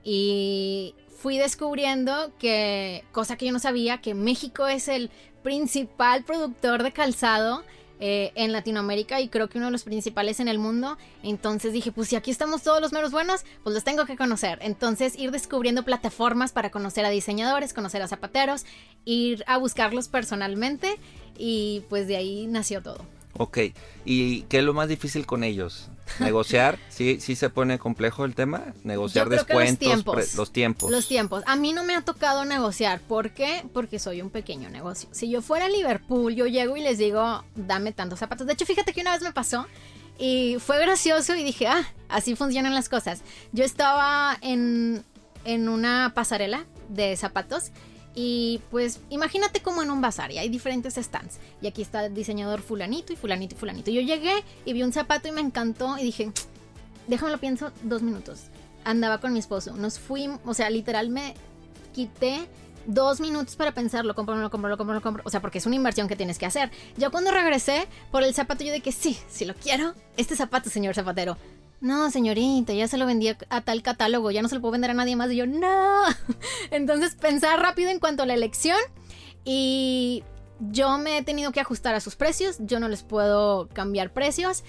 [0.05, 5.09] y fui descubriendo que, cosa que yo no sabía, que México es el
[5.41, 7.63] principal productor de calzado
[7.99, 10.97] eh, en Latinoamérica y creo que uno de los principales en el mundo.
[11.23, 14.59] Entonces dije, pues si aquí estamos todos los meros buenos, pues los tengo que conocer.
[14.61, 18.65] Entonces ir descubriendo plataformas para conocer a diseñadores, conocer a zapateros,
[19.05, 20.99] ir a buscarlos personalmente
[21.37, 23.03] y pues de ahí nació todo.
[23.37, 23.57] Ok,
[24.05, 25.89] ¿y qué es lo más difícil con ellos?
[26.19, 26.77] ¿Negociar?
[26.89, 28.73] ¿Sí, sí se pone complejo el tema?
[28.83, 29.87] ¿Negociar Yo creo que descuentos?
[29.87, 30.15] los tiempos.
[30.15, 30.91] pre- los tiempos.
[30.91, 31.43] Los tiempos.
[31.47, 32.99] A mí no me ha tocado negociar.
[33.01, 33.63] ¿Por qué?
[33.73, 35.09] Porque soy un pequeño negocio.
[35.11, 38.47] Si yo fuera a Liverpool, yo llego y les digo, dame tantos zapatos.
[38.47, 39.65] De hecho, fíjate que una vez me pasó
[40.17, 43.21] y fue gracioso y dije, ah, así funcionan las cosas.
[43.51, 45.03] Yo estaba en,
[45.43, 47.71] en una pasarela de zapatos
[48.15, 51.37] y pues imagínate como en un bazar y hay diferentes stands.
[51.61, 53.91] Y aquí está el diseñador fulanito y fulanito y fulanito.
[53.91, 56.31] Yo llegué y vi un zapato y me encantó y dije,
[57.07, 58.45] déjame lo pienso dos minutos.
[58.85, 59.75] Andaba con mi esposo.
[59.75, 61.33] Nos fuimos, o sea, literal me
[61.93, 62.47] quité
[62.85, 65.23] dos minutos para pensarlo, compro, lo compro, lo compro, lo compro.
[65.25, 66.71] O sea, porque es una inversión que tienes que hacer.
[66.95, 69.93] Ya cuando regresé por el zapato, yo de que sí, sí lo quiero.
[70.15, 71.37] Este zapato, señor zapatero.
[71.81, 74.91] No, señorita, ya se lo vendí a, tal catálogo, ya no se lo puedo vender
[74.91, 75.31] a nadie más.
[75.31, 76.03] Y yo, no.
[76.71, 78.79] Entonces, pensar rápido en cuanto a la elección.
[79.43, 80.23] Y
[80.59, 82.57] yo me he tenido que ajustar a sus precios.
[82.59, 84.63] Yo no les puedo cambiar precios.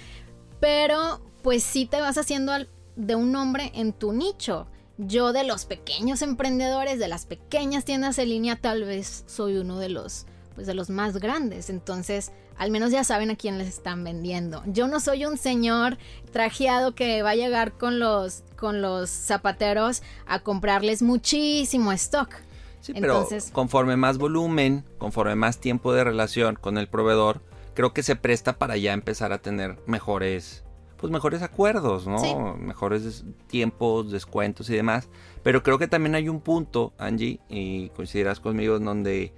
[0.60, 2.52] Pero, pues sí te vas haciendo
[2.96, 4.66] de un nombre en tu nicho.
[4.98, 9.78] Yo de los pequeños emprendedores, de las pequeñas tiendas en línea, tal vez soy uno
[9.78, 11.68] de los, pues de los más grandes.
[11.70, 14.62] Entonces, al menos ya saben a quién les están vendiendo.
[14.66, 15.98] Yo no soy un señor
[16.32, 22.30] trajeado que va a llegar con los, con los zapateros a comprarles muchísimo stock.
[22.80, 27.42] Sí, pero Entonces- conforme más volumen, conforme más tiempo de relación con el proveedor,
[27.74, 30.62] creo que se presta para ya empezar a tener mejores,
[30.96, 32.18] pues mejores acuerdos, ¿no?
[32.18, 32.34] Sí.
[32.58, 35.08] Mejores tiempos, descuentos y demás.
[35.42, 39.34] Pero creo que también hay un punto, Angie, y coincidirás conmigo, en donde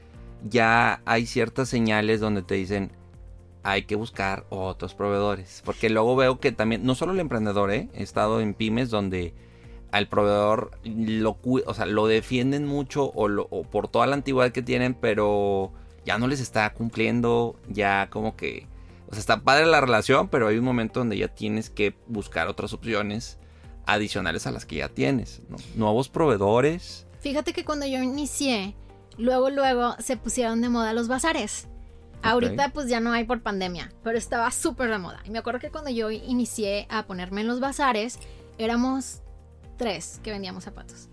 [0.49, 2.93] ya hay ciertas señales donde te dicen
[3.63, 5.63] hay que buscar otros proveedores.
[5.65, 7.89] Porque luego veo que también, no solo el emprendedor, ¿eh?
[7.95, 9.35] he estado en pymes donde
[9.91, 14.53] al proveedor lo, o sea, lo defienden mucho o, lo- o por toda la antigüedad
[14.53, 15.73] que tienen, pero
[16.05, 18.67] ya no les está cumpliendo, ya como que,
[19.09, 22.49] o sea, está padre la relación, pero hay un momento donde ya tienes que buscar
[22.49, 23.39] otras opciones
[23.87, 25.41] adicionales a las que ya tienes.
[25.75, 27.07] Nuevos proveedores.
[27.21, 28.75] Fíjate que cuando yo inicié,
[29.17, 31.67] luego, luego se pusieron de moda los bazares.
[32.23, 35.21] Ahorita pues ya no hay por pandemia, pero estaba súper de moda.
[35.25, 38.19] Y me acuerdo que cuando yo inicié a ponerme en los bazares,
[38.59, 39.21] éramos
[39.77, 41.09] tres que vendíamos zapatos.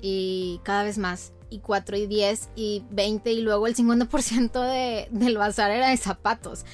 [0.00, 1.32] Y cada vez más.
[1.48, 5.96] Y cuatro y diez y 20 y luego el 50% de, del bazar era de
[5.96, 6.64] zapatos.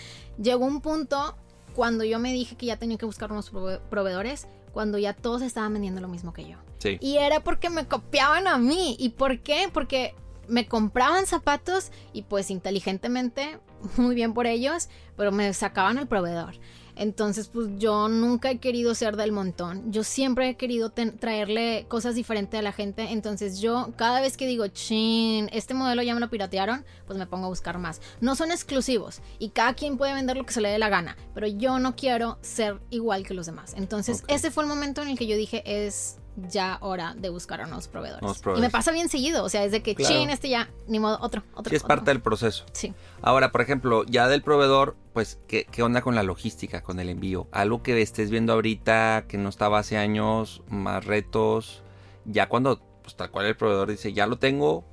[0.41, 1.37] Llegó un punto
[1.75, 5.43] cuando yo me dije que ya tenía que buscar unos prove- proveedores, cuando ya todos
[5.43, 6.57] estaban vendiendo lo mismo que yo.
[6.79, 6.97] Sí.
[7.03, 8.97] Y era porque me copiaban a mí.
[8.99, 9.69] ¿Y por qué?
[9.73, 10.15] Porque
[10.49, 13.59] me compraban zapatos y pues inteligentemente,
[13.97, 16.55] muy bien por ellos, pero me sacaban al proveedor.
[16.95, 19.91] Entonces, pues yo nunca he querido ser del montón.
[19.91, 23.13] Yo siempre he querido traerle cosas diferentes a la gente.
[23.13, 27.27] Entonces, yo cada vez que digo, chin, este modelo ya me lo piratearon, pues me
[27.27, 28.01] pongo a buscar más.
[28.21, 31.17] No son exclusivos y cada quien puede vender lo que se le dé la gana,
[31.35, 33.75] pero yo no quiero ser igual que los demás.
[33.77, 36.19] Entonces, ese fue el momento en el que yo dije, es
[36.49, 38.43] ya hora de buscar a nuevos proveedores.
[38.57, 40.15] Y me pasa bien seguido, o sea, es de que, Claro.
[40.15, 41.71] chin, este ya, ni modo, otro, otro.
[41.71, 41.97] Sí, es otro.
[41.97, 42.65] parte del proceso.
[42.73, 42.95] Sí.
[43.21, 47.09] Ahora, por ejemplo, ya del proveedor, pues, ¿qué, ¿qué onda con la logística, con el
[47.11, 47.49] envío?
[47.53, 51.83] Algo que estés viendo ahorita, que no estaba hace años, más retos.
[52.25, 54.85] Ya cuando, pues tal cual el proveedor dice, ya lo tengo,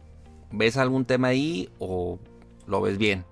[0.52, 2.20] ¿ves algún tema ahí o
[2.68, 3.24] lo ves bien?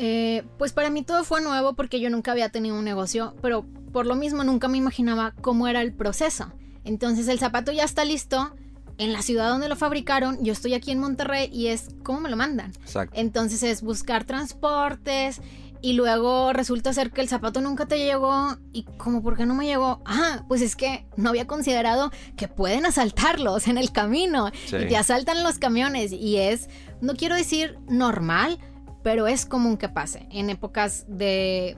[0.00, 3.64] Eh, pues para mí todo fue nuevo porque yo nunca había tenido un negocio, pero
[3.92, 6.52] por lo mismo nunca me imaginaba cómo era el proceso.
[6.88, 8.54] Entonces el zapato ya está listo
[8.96, 12.30] en la ciudad donde lo fabricaron, yo estoy aquí en Monterrey y es cómo me
[12.30, 12.72] lo mandan.
[12.80, 13.14] Exacto.
[13.20, 15.40] Entonces es buscar transportes
[15.80, 19.54] y luego resulta ser que el zapato nunca te llegó y como por qué no
[19.54, 24.50] me llegó, ah, pues es que no había considerado que pueden asaltarlos en el camino
[24.66, 24.76] Sí.
[24.76, 26.68] y te asaltan los camiones y es,
[27.00, 28.58] no quiero decir normal,
[29.04, 31.76] pero es común que pase en épocas de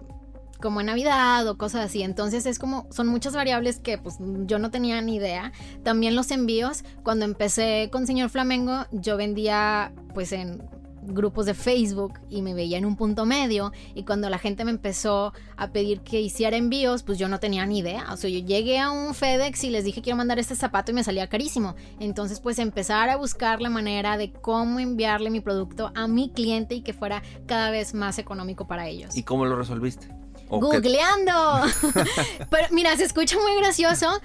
[0.61, 2.03] como en Navidad o cosas así.
[2.03, 5.53] Entonces es como, son muchas variables que pues yo no tenía ni idea.
[5.83, 10.63] También los envíos, cuando empecé con Señor Flamengo, yo vendía pues en
[11.03, 14.71] grupos de Facebook y me veía en un punto medio y cuando la gente me
[14.71, 18.07] empezó a pedir que hiciera envíos, pues yo no tenía ni idea.
[18.13, 20.95] O sea, yo llegué a un FedEx y les dije quiero mandar este zapato y
[20.95, 21.75] me salía carísimo.
[21.99, 26.75] Entonces, pues empezar a buscar la manera de cómo enviarle mi producto a mi cliente
[26.75, 29.17] y que fuera cada vez más económico para ellos.
[29.17, 30.09] ¿Y cómo lo resolviste?
[30.51, 31.33] Googleando.
[32.51, 34.21] Pero mira, se escucha muy gracioso,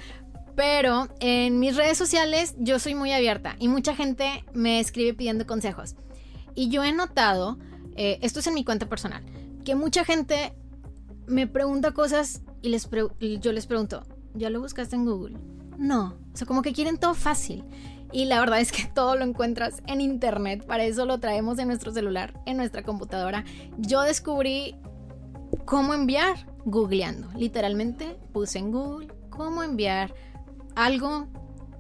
[0.55, 5.45] pero en mis redes sociales yo soy muy abierta y mucha gente me escribe pidiendo
[5.45, 5.95] consejos.
[6.55, 7.59] Y yo he notado,
[7.95, 9.23] eh, esto es en mi cuenta personal,
[9.65, 10.53] que mucha gente
[11.27, 12.89] me pregunta cosas y les
[13.41, 15.37] yo les pregunto, ¿ya lo buscaste en Google?
[15.77, 17.63] No, o sea, como que quieren todo fácil.
[18.11, 21.67] Y la verdad es que todo lo encuentras en internet, para eso lo traemos en
[21.67, 23.43] nuestro celular, en nuestra computadora.
[23.77, 24.75] Yo descubrí
[25.57, 27.29] cómo enviar googleando.
[27.35, 30.13] Literalmente puse en Google cómo enviar
[30.75, 31.27] algo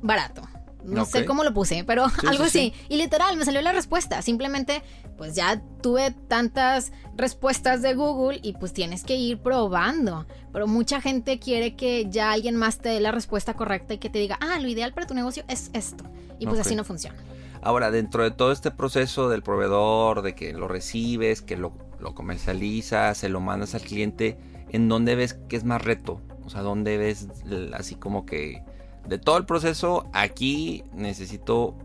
[0.01, 0.43] barato.
[0.83, 2.73] No sé cómo lo puse, pero algo así.
[2.89, 4.21] Y literal, me salió la respuesta.
[4.21, 4.83] Simplemente,
[5.17, 10.27] pues ya tuve tantas respuestas de Google y pues tienes que ir probando.
[10.53, 14.09] Pero mucha gente quiere que ya alguien más te dé la respuesta correcta y que
[14.09, 16.03] te diga, ah, lo ideal para tu negocio es esto.
[16.37, 17.17] Y pues así no funciona.
[17.61, 22.13] Ahora, dentro de todo este proceso del proveedor, de que lo recibes, que lo, lo
[22.15, 24.37] comercializas, se lo mandas al cliente,
[24.69, 26.21] ¿en dónde ves que es más reto?
[26.45, 27.27] O sea, ¿dónde ves
[27.73, 28.63] así como que
[29.07, 31.75] de todo el proceso, aquí necesito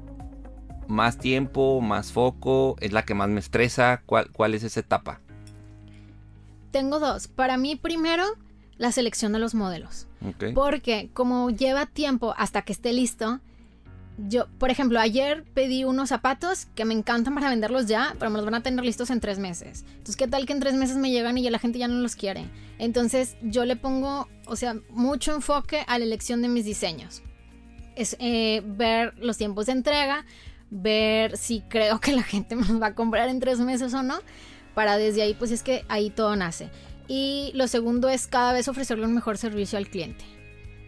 [0.88, 4.02] más tiempo, más foco, es la que más me estresa.
[4.06, 5.20] ¿Cuál, cuál es esa etapa?
[6.70, 7.28] Tengo dos.
[7.28, 8.24] Para mí, primero,
[8.76, 10.06] la selección de los modelos.
[10.54, 13.40] Porque como lleva tiempo hasta que esté listo,
[14.18, 18.36] yo, por ejemplo, ayer pedí unos zapatos que me encantan para venderlos ya, pero me
[18.36, 19.84] los van a tener listos en tres meses.
[19.88, 22.00] Entonces, ¿qué tal que en tres meses me llegan y ya la gente ya no
[22.00, 22.46] los quiere?
[22.78, 27.22] Entonces, yo le pongo, o sea, mucho enfoque a la elección de mis diseños.
[27.96, 30.24] Es eh, ver los tiempos de entrega,
[30.70, 34.02] ver si creo que la gente me los va a comprar en tres meses o
[34.02, 34.18] no,
[34.74, 36.68] para desde ahí, pues es que ahí todo nace.
[37.08, 40.39] Y lo segundo es cada vez ofrecerle un mejor servicio al cliente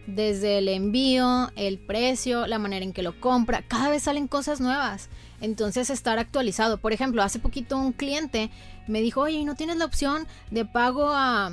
[0.07, 4.61] desde el envío, el precio, la manera en que lo compra, cada vez salen cosas
[4.61, 5.09] nuevas.
[5.41, 6.79] Entonces estar actualizado.
[6.79, 8.51] Por ejemplo, hace poquito un cliente
[8.87, 11.53] me dijo, oye, ¿no tienes la opción de pago a,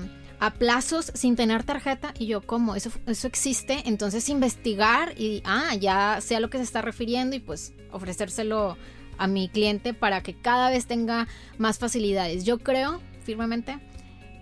[0.57, 2.13] plazos sin tener tarjeta?
[2.17, 2.75] Y yo, ¿cómo?
[2.75, 3.83] ¿Eso, eso existe.
[3.85, 8.77] Entonces investigar y, ah, ya sé a lo que se está refiriendo y pues ofrecérselo
[9.17, 12.45] a mi cliente para que cada vez tenga más facilidades.
[12.45, 13.79] Yo creo firmemente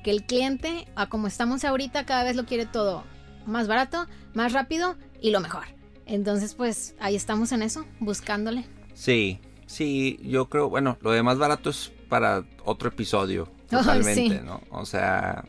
[0.03, 3.03] que el cliente, a como estamos ahorita, cada vez lo quiere todo
[3.47, 5.63] más barato, más rápido y lo mejor.
[6.05, 8.65] Entonces, pues ahí estamos en eso, buscándole.
[8.93, 14.61] Sí, sí, yo creo, bueno, lo de más barato es para otro episodio, totalmente, ¿no?
[14.71, 15.43] O sea,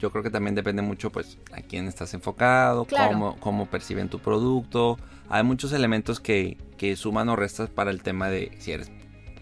[0.00, 4.18] yo creo que también depende mucho, pues, a quién estás enfocado, cómo, cómo perciben tu
[4.18, 4.98] producto.
[5.28, 8.90] Hay muchos elementos que, que suman o restas para el tema de si eres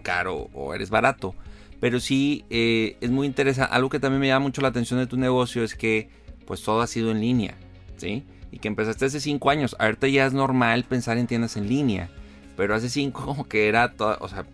[0.02, 1.34] caro o eres barato.
[1.80, 3.72] Pero sí, eh, es muy interesante.
[3.72, 6.10] Algo que también me llama mucho la atención de tu negocio es que,
[6.46, 7.54] pues, todo ha sido en línea.
[7.98, 8.24] ¿Sí?
[8.50, 9.76] Y que empezaste hace 5 años.
[9.78, 12.10] Ahorita ya es normal pensar en tiendas en línea.
[12.56, 14.46] Pero hace 5 como que era todo, o sea,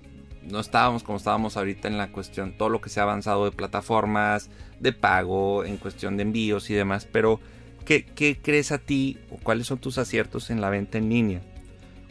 [0.50, 3.52] no estábamos como estábamos ahorita en la cuestión, todo lo que se ha avanzado de
[3.52, 7.08] plataformas, de pago, en cuestión de envíos y demás.
[7.10, 7.40] Pero,
[7.84, 11.40] ¿qué, qué crees a ti o cuáles son tus aciertos en la venta en línea?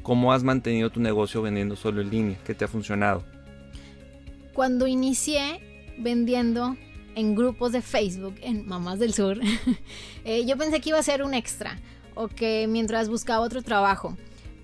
[0.02, 2.38] ¿Cómo has mantenido tu negocio vendiendo solo en línea?
[2.46, 3.24] ¿Qué te ha funcionado?
[4.54, 5.60] Cuando inicié
[5.98, 6.76] vendiendo
[7.16, 9.40] en grupos de Facebook, en Mamás del Sur,
[10.26, 11.80] eh, yo pensé que iba a ser un extra
[12.16, 14.18] o que mientras buscaba otro trabajo,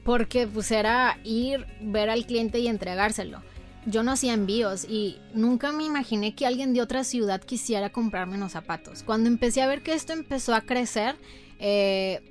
[0.04, 3.42] porque pues era ir, ver al cliente y entregárselo.
[3.86, 8.36] Yo no hacía envíos y nunca me imaginé que alguien de otra ciudad quisiera comprarme
[8.36, 9.04] unos zapatos.
[9.04, 11.16] Cuando empecé a ver que esto empezó a crecer,
[11.60, 12.22] eh,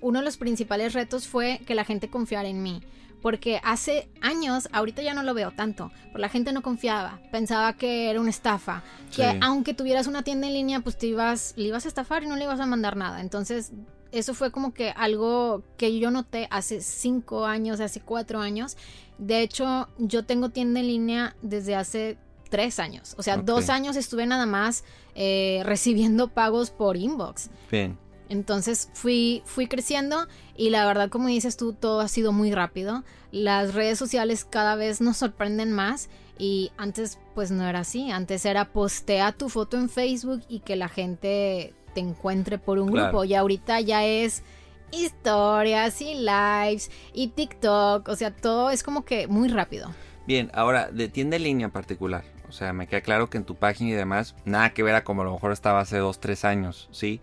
[0.00, 2.80] uno de los principales retos fue que la gente confiara en mí
[3.22, 7.72] porque hace años, ahorita ya no lo veo tanto, pero la gente no confiaba, pensaba
[7.74, 8.82] que era una estafa,
[9.14, 12.26] que aunque tuvieras una tienda en línea, pues te ibas, le ibas a estafar y
[12.26, 13.20] no le ibas a mandar nada.
[13.20, 13.72] Entonces,
[14.12, 18.76] eso fue como que algo que yo noté hace cinco años, hace cuatro años.
[19.18, 23.14] De hecho, yo tengo tienda en línea desde hace tres años.
[23.16, 27.50] O sea, dos años estuve nada más eh, recibiendo pagos por inbox.
[27.70, 27.96] Bien.
[28.30, 33.02] Entonces fui, fui creciendo y la verdad, como dices tú, todo ha sido muy rápido.
[33.32, 38.10] Las redes sociales cada vez nos sorprenden más y antes pues no era así.
[38.10, 42.92] Antes era postea tu foto en Facebook y que la gente te encuentre por un
[42.92, 43.24] grupo.
[43.24, 44.44] Y ahorita ya es
[44.92, 48.08] historias y lives y TikTok.
[48.08, 49.92] O sea, todo es como que muy rápido.
[50.24, 52.22] Bien, ahora de tienda en línea en particular.
[52.48, 55.02] O sea, me queda claro que en tu página y demás, nada que ver a
[55.02, 57.20] como a lo mejor estaba hace dos, tres años, ¿sí?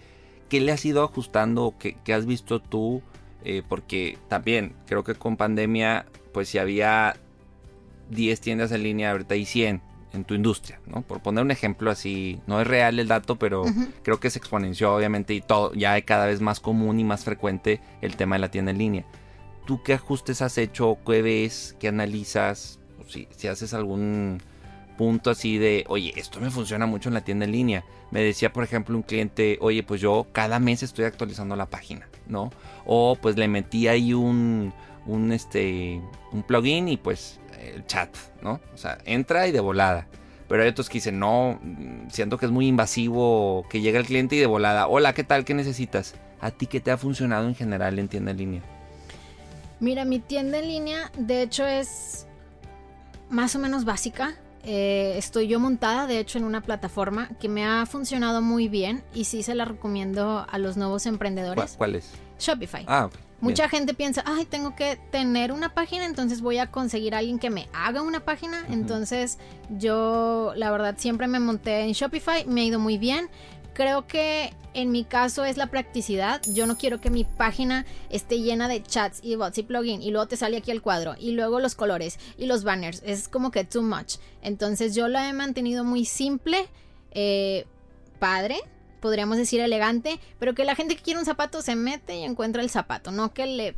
[0.49, 1.75] ¿Qué le has ido ajustando?
[1.79, 3.01] ¿Qué, qué has visto tú?
[3.43, 7.15] Eh, porque también creo que con pandemia, pues si había
[8.09, 9.81] 10 tiendas en línea, ahorita hay 100
[10.13, 11.01] en tu industria, ¿no?
[11.01, 13.65] Por poner un ejemplo así, no es real el dato, pero
[14.03, 17.23] creo que se exponenció obviamente y todo, ya es cada vez más común y más
[17.23, 19.05] frecuente el tema de la tienda en línea.
[19.65, 20.97] ¿Tú qué ajustes has hecho?
[21.05, 21.75] ¿Qué ves?
[21.79, 22.79] ¿Qué analizas?
[23.07, 24.41] Si, si haces algún
[24.97, 27.83] punto así de, oye, esto me funciona mucho en la tienda en línea.
[28.11, 32.07] Me decía, por ejemplo, un cliente, oye, pues yo cada mes estoy actualizando la página,
[32.27, 32.51] ¿no?
[32.85, 34.73] O pues le metí ahí un,
[35.05, 38.09] un, este, un plugin y pues el chat,
[38.41, 38.59] ¿no?
[38.73, 40.07] O sea, entra y de volada.
[40.47, 41.59] Pero hay otros que dicen, no,
[42.09, 45.43] siento que es muy invasivo que llega el cliente y de volada, hola, ¿qué tal?
[45.43, 46.15] ¿Qué necesitas?
[46.39, 48.61] ¿A ti qué te ha funcionado en general en tienda en línea?
[49.79, 52.27] Mira, mi tienda en línea, de hecho, es
[53.29, 54.35] más o menos básica.
[54.63, 59.03] Eh, estoy yo montada, de hecho, en una plataforma que me ha funcionado muy bien
[59.13, 61.75] y sí se la recomiendo a los nuevos emprendedores.
[61.77, 62.11] ¿Cuál, es?
[62.39, 62.83] Shopify.
[62.87, 67.19] Ah, Mucha gente piensa, ay, tengo que tener una página, entonces voy a conseguir a
[67.19, 68.65] alguien que me haga una página.
[68.69, 69.37] Entonces
[69.77, 73.29] yo, la verdad, siempre me monté en Shopify, me ha ido muy bien.
[73.77, 76.41] Creo que en mi caso es la practicidad.
[76.51, 80.09] Yo no quiero que mi página esté llena de chats y bots y plugin y
[80.09, 83.03] luego te sale aquí el cuadro y luego los colores y los banners.
[83.05, 84.15] Es como que too much.
[84.41, 86.65] Entonces yo la he mantenido muy simple,
[87.11, 87.67] eh,
[88.17, 88.55] padre,
[88.99, 92.63] podríamos decir elegante, pero que la gente que quiere un zapato se mete y encuentra
[92.63, 93.75] el zapato, no que le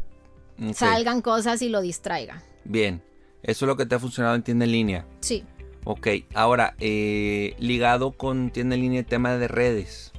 [0.74, 2.42] salgan cosas y lo distraiga.
[2.64, 3.04] Bien,
[3.44, 5.06] eso es lo que te ha funcionado en tienda en línea.
[5.20, 5.44] Sí.
[5.86, 10.12] Ok, ahora, eh, ligado con tienda en línea, el tema de redes.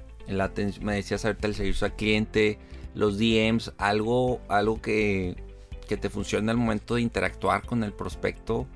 [0.80, 2.58] Me decías ahorita el servicio al cliente,
[2.94, 5.36] los DMs, algo, algo que,
[5.88, 8.66] que te funciona al momento de interactuar con el prospecto.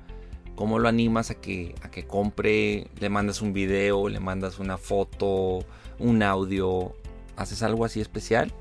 [0.55, 2.87] ¿Cómo lo animas a que, a que compre?
[2.99, 4.07] ¿Le mandas un video?
[4.07, 5.65] ¿Le mandas una foto?
[5.99, 6.95] un audio,
[7.35, 8.51] ¿haces algo así especial?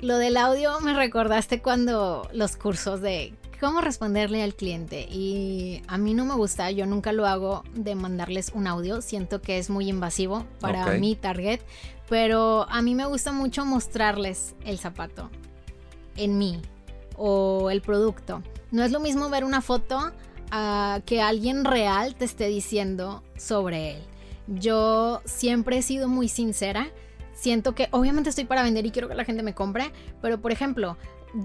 [0.00, 5.98] Lo del audio me recordaste cuando los cursos de cómo responderle al cliente y a
[5.98, 9.70] mí no me gusta, yo nunca lo hago de mandarles un audio, siento que es
[9.70, 11.60] muy invasivo para mi target,
[12.08, 15.30] pero a mí me gusta mucho mostrarles el zapato
[16.16, 16.60] en mí
[17.16, 18.42] o el producto.
[18.70, 20.12] No es lo mismo ver una foto
[20.50, 24.02] a que alguien real te esté diciendo sobre él.
[24.46, 26.88] Yo siempre he sido muy sincera.
[27.34, 29.92] Siento que obviamente estoy para vender y quiero que la gente me compre,
[30.22, 30.96] pero por ejemplo,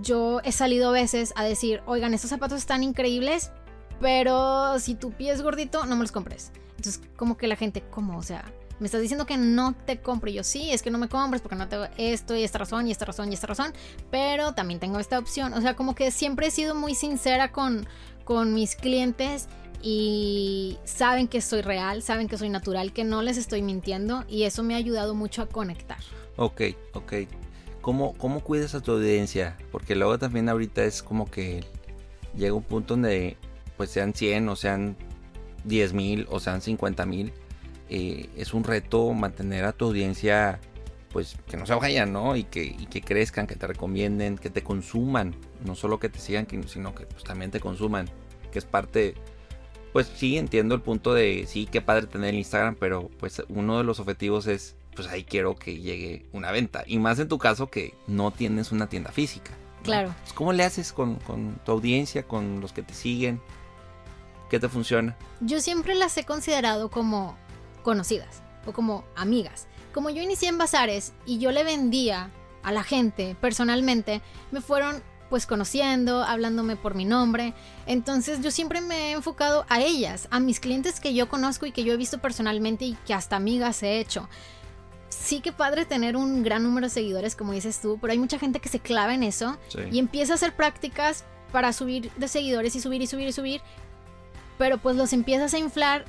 [0.02, 3.52] yo he salido a veces a decir, oigan, estos zapatos están increíbles,
[4.00, 6.52] pero si tu pie es gordito, no me los compres.
[6.78, 8.18] Entonces, como que la gente, ¿cómo?
[8.18, 8.46] O sea,
[8.80, 10.34] me estás diciendo que no te compre.
[10.34, 12.92] yo, sí, es que no me compres porque no tengo esto y esta razón y
[12.92, 13.74] esta razón y esta razón,
[14.10, 15.54] pero también tengo esta opción.
[15.54, 17.88] O sea, como que siempre he sido muy sincera con,
[18.24, 19.48] con mis clientes
[19.84, 24.44] y saben que soy real, saben que soy natural, que no les estoy mintiendo y
[24.44, 26.00] eso me ha ayudado mucho a conectar.
[26.38, 26.62] Ok,
[26.94, 27.14] ok.
[27.82, 29.58] ¿Cómo, cómo cuidas a tu audiencia?
[29.72, 31.64] Porque luego también ahorita es como que
[32.36, 33.38] llega un punto donde
[33.78, 34.96] pues sean 100 o sean
[35.64, 37.34] 10 mil o sean 50 mil.
[37.90, 40.60] Eh, es un reto mantener a tu audiencia
[41.12, 42.36] pues que no se vayan, ¿no?
[42.38, 45.36] Y que, que crezcan, que te recomienden, que te consuman.
[45.66, 48.08] No solo que te sigan, sino que pues, también te consuman.
[48.52, 49.16] Que es parte
[49.92, 53.78] pues sí, entiendo el punto de, sí, qué padre tener el Instagram, pero pues uno
[53.78, 56.84] de los objetivos es, pues ahí quiero que llegue una venta.
[56.86, 59.52] Y más en tu caso que no tienes una tienda física.
[59.84, 60.14] Claro.
[60.22, 61.18] Pues, ¿Cómo le haces con,
[61.66, 63.42] tu audiencia, con los que te siguen?
[64.50, 65.18] ¿Qué te funciona?
[65.40, 67.38] Yo siempre las he considerado como
[67.84, 69.68] conocidas o como amigas.
[69.94, 72.30] Como yo inicié en bazares y yo le vendía
[72.64, 74.22] a la gente personalmente,
[74.52, 77.54] me fueron pues conociendo, hablándome por mi nombre.
[77.86, 81.72] Entonces yo siempre me he enfocado a ellas, a mis clientes que yo conozco y
[81.72, 84.28] que yo he visto personalmente y que hasta amigas he hecho.
[85.12, 88.40] Sí que padre tener un gran número de seguidores, como dices tú, pero hay mucha
[88.40, 89.58] gente que se clava en eso
[89.92, 93.62] y empieza a hacer prácticas para subir de seguidores y subir y subir y subir,
[94.58, 96.06] pero pues los empiezas a inflar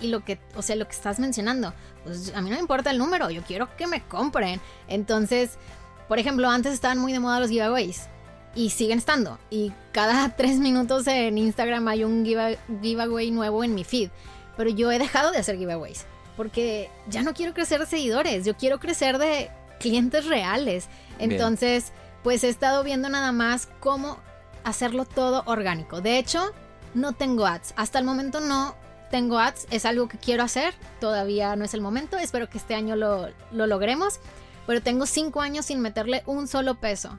[0.00, 1.72] y lo que, o sea, lo que estás mencionando,
[2.04, 4.60] pues a mí no me importa el número, yo quiero que me compren.
[4.88, 5.52] Entonces,
[6.06, 8.08] por ejemplo, antes estaban muy de moda los giveaways
[8.54, 9.38] y siguen estando.
[9.48, 14.10] Y cada tres minutos en Instagram hay un giveaway nuevo en mi feed.
[14.56, 16.06] Pero yo he dejado de hacer giveaways
[16.36, 20.88] porque ya no quiero crecer de seguidores, yo quiero crecer de clientes reales.
[21.18, 24.18] Entonces, pues he estado viendo nada más cómo
[24.64, 26.00] hacerlo todo orgánico.
[26.00, 26.52] De hecho,
[26.94, 27.74] no tengo ads.
[27.76, 28.74] Hasta el momento no
[29.10, 29.66] tengo ads.
[29.70, 30.74] Es algo que quiero hacer.
[31.00, 32.18] Todavía no es el momento.
[32.18, 34.20] Espero que este año lo, lo logremos.
[34.66, 37.18] Pero tengo cinco años sin meterle un solo peso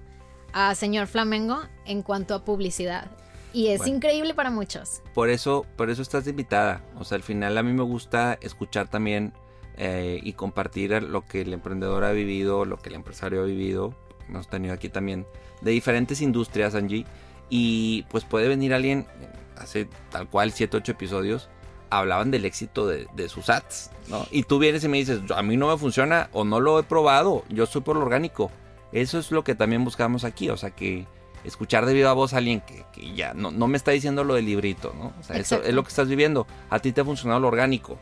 [0.51, 3.11] a señor Flamengo en cuanto a publicidad.
[3.55, 5.01] Y es increíble para muchos.
[5.13, 6.83] Por eso, por eso estás invitada.
[6.99, 9.31] O sea, al final a mí me gusta escuchar también
[9.77, 13.95] eh, y compartir lo que el emprendedor ha vivido, lo que el empresario ha vivido.
[14.27, 15.25] Hemos tenido aquí también
[15.61, 17.05] de diferentes industrias, Angie.
[17.49, 19.07] Y pues puede venir alguien,
[19.55, 21.47] hace tal cual 7, 8 episodios,
[21.89, 24.25] hablaban del éxito de, sus ads, ¿no?
[24.31, 26.83] Y tú vienes y me dices, a mí no me funciona o no lo he
[26.83, 28.51] probado, yo soy por lo orgánico.
[28.91, 31.05] Eso es lo que también buscamos aquí, o sea que
[31.45, 32.85] escuchar de viva voz a alguien que,
[33.15, 35.13] ya no, no, me está diciendo lo del librito, ¿no?
[35.19, 36.47] O sea, eso es lo que estás viviendo.
[36.69, 37.97] A ti te ha funcionado lo orgánico.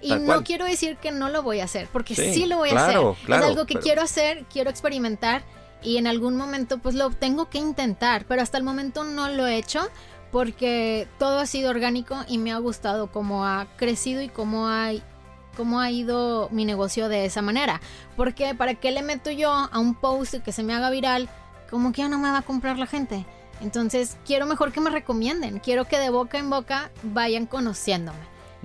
[0.00, 2.86] Y no quiero decir que no lo voy a hacer, porque sí, lo voy a
[2.86, 3.00] hacer.
[3.28, 5.42] es algo que quiero hacer, quiero experimentar
[5.82, 9.46] y en algún momento pues lo tengo que intentar, pero hasta el momento no lo
[9.46, 9.88] he hecho
[10.30, 14.90] porque todo ha sido orgánico y me ha gustado cómo ha crecido y cómo ha,
[15.56, 17.80] cómo ha ido mi negocio de esa manera.
[18.16, 21.28] Porque para qué le meto yo a un post que se me haga viral,
[21.70, 23.26] como que ya no me va a comprar la gente.
[23.60, 28.18] Entonces quiero mejor que me recomienden, quiero que de boca en boca vayan conociéndome.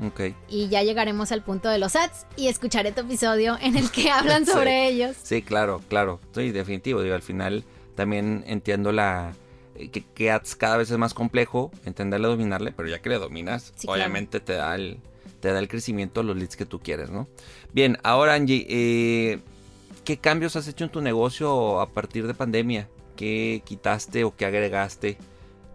[0.08, 0.36] Okay.
[0.49, 4.10] Y ya llegaremos al punto de los ads y escucharé tu episodio en el que
[4.12, 5.16] hablan sobre ellos.
[5.22, 6.20] Sí, claro, claro.
[6.34, 7.01] Sí, definitivo.
[7.01, 7.64] Digo, al final
[7.95, 9.34] también entiendo la,
[9.76, 13.74] eh, que, ads cada vez es más complejo entenderle, dominarle, pero ya que le dominas,
[13.86, 14.99] obviamente te da el
[15.39, 17.28] te da el crecimiento, los leads que tú quieres, ¿no?
[17.74, 19.41] Bien, ahora Angie, eh,
[20.04, 22.89] ¿qué cambios has hecho en tu negocio a partir de pandemia?
[23.16, 25.18] ¿Qué quitaste o qué agregaste?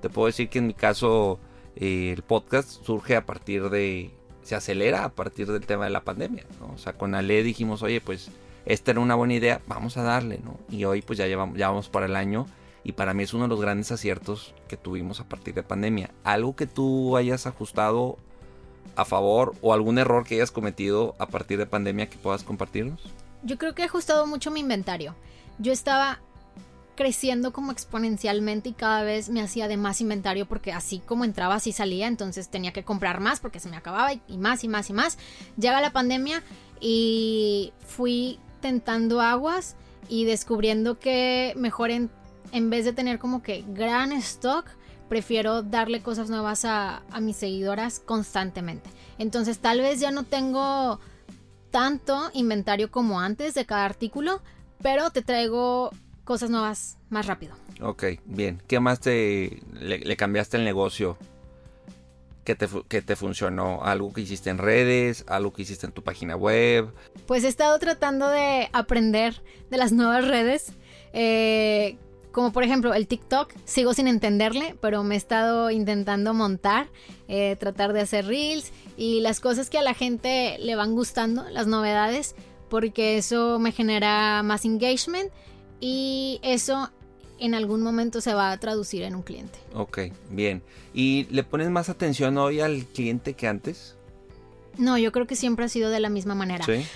[0.01, 1.39] Te puedo decir que en mi caso
[1.77, 4.11] eh, el podcast surge a partir de,
[4.43, 6.75] se acelera a partir del tema de la pandemia, ¿no?
[6.75, 8.31] O sea, con Ale dijimos, oye, pues
[8.67, 10.59] esta era una buena idea, vamos a darle, ¿no?
[10.71, 12.47] Y hoy pues ya llevamos, ya vamos para el año
[12.85, 16.11] y para mí es uno de los grandes aciertos que tuvimos a partir de pandemia.
[16.25, 18.19] Algo que tú hayas ajustado
[18.97, 23.13] a favor o algún error que hayas cometido a partir de pandemia que puedas compartirnos.
[23.43, 25.15] Yo creo que he ajustado mucho mi inventario.
[25.59, 26.21] Yo estaba
[26.97, 31.55] creciendo como exponencialmente y cada vez me hacía de más inventario porque así como entraba
[31.55, 34.91] así salía, entonces tenía que comprar más porque se me acababa y, más y más
[34.91, 35.19] y más.
[35.57, 36.43] Llega la pandemia
[36.81, 39.77] y fui tentando aguas
[40.09, 42.11] y descubriendo que mejor en
[42.53, 44.67] en vez de tener como que gran stock,
[45.09, 48.91] prefiero darle cosas nuevas a, mis seguidoras constantemente.
[49.19, 51.01] Entonces tal vez ya no tengo
[51.71, 54.41] tanto inventario como antes de cada artículo,
[54.83, 55.91] pero te traigo
[56.25, 57.55] cosas nuevas más rápido.
[57.81, 58.63] Ok, bien.
[58.67, 61.17] ¿Qué más te le, cambiaste el negocio?
[62.45, 63.85] que te, que te, funcionó?
[63.85, 65.25] ¿Algo que hiciste en redes?
[65.29, 66.93] ¿Algo que hiciste en tu página web?
[67.27, 70.73] Pues he estado tratando de aprender de las nuevas redes.
[71.13, 71.99] Eh,
[72.39, 76.87] como por ejemplo el TikTok, sigo sin entenderle, pero me he estado intentando montar,
[77.27, 81.51] eh, tratar de hacer reels y las cosas que a la gente le van gustando,
[81.51, 82.37] las novedades,
[82.71, 85.33] porque eso me genera más engagement
[85.81, 86.93] y eso
[87.41, 89.59] en algún momento se va a traducir en un cliente.
[89.75, 89.99] Ok,
[90.31, 90.63] bien.
[90.95, 93.97] ¿Y le pones más atención hoy al cliente que antes?
[94.77, 96.65] No, yo creo que siempre ha sido de la misma manera.
[96.65, 96.87] ¿Sí?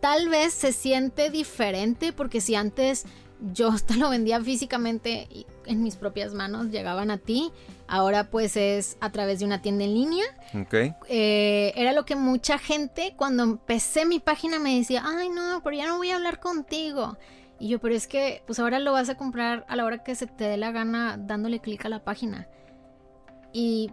[0.00, 3.06] Tal vez se siente diferente porque si antes
[3.52, 5.28] yo te lo vendía físicamente
[5.66, 7.52] en mis propias manos, llegaban a ti.
[7.86, 10.24] Ahora pues es a través de una tienda en línea.
[10.66, 10.94] Okay.
[11.08, 15.76] Eh, era lo que mucha gente cuando empecé mi página me decía, ay no, pero
[15.76, 17.18] ya no voy a hablar contigo.
[17.58, 20.14] Y yo, pero es que pues ahora lo vas a comprar a la hora que
[20.14, 22.48] se te dé la gana dándole clic a la página.
[23.52, 23.90] Y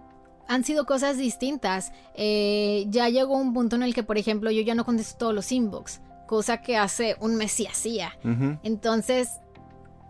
[0.47, 1.91] han sido cosas distintas.
[2.15, 5.35] Eh, ya llegó un punto en el que, por ejemplo, yo ya no contesto todos
[5.35, 8.17] los inbox cosa que hace un mes y hacía.
[8.63, 9.41] Entonces,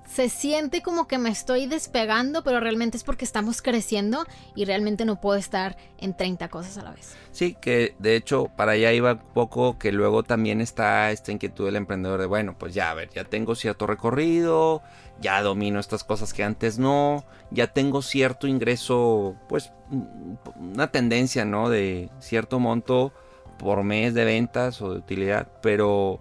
[0.08, 5.04] se siente como que me estoy despegando, pero realmente es porque estamos creciendo y realmente
[5.04, 7.16] no puedo estar en 30 cosas a la vez.
[7.32, 11.66] Sí, que de hecho para allá iba un poco que luego también está esta inquietud
[11.66, 14.84] del emprendedor de, bueno, pues ya, a ver, ya tengo cierto recorrido,
[15.22, 19.72] ya domino estas cosas que antes no, ya tengo cierto ingreso, pues
[20.56, 21.68] una tendencia, ¿no?
[21.68, 23.12] De cierto monto
[23.62, 26.20] por mes de ventas o de utilidad, pero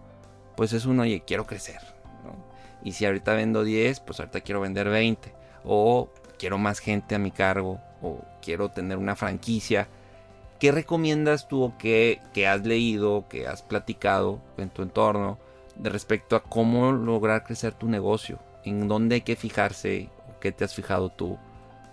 [0.57, 1.81] pues es uno, oye, quiero crecer.
[2.83, 5.33] Y si ahorita vendo 10, pues ahorita quiero vender 20.
[5.65, 9.89] O quiero más gente a mi cargo, o quiero tener una franquicia.
[10.59, 15.39] ¿Qué recomiendas tú o qué, que has leído, que has platicado en tu entorno
[15.77, 18.39] de respecto a cómo lograr crecer tu negocio?
[18.65, 20.11] ¿En dónde hay que fijarse?
[20.29, 21.39] ¿O qué te has fijado tú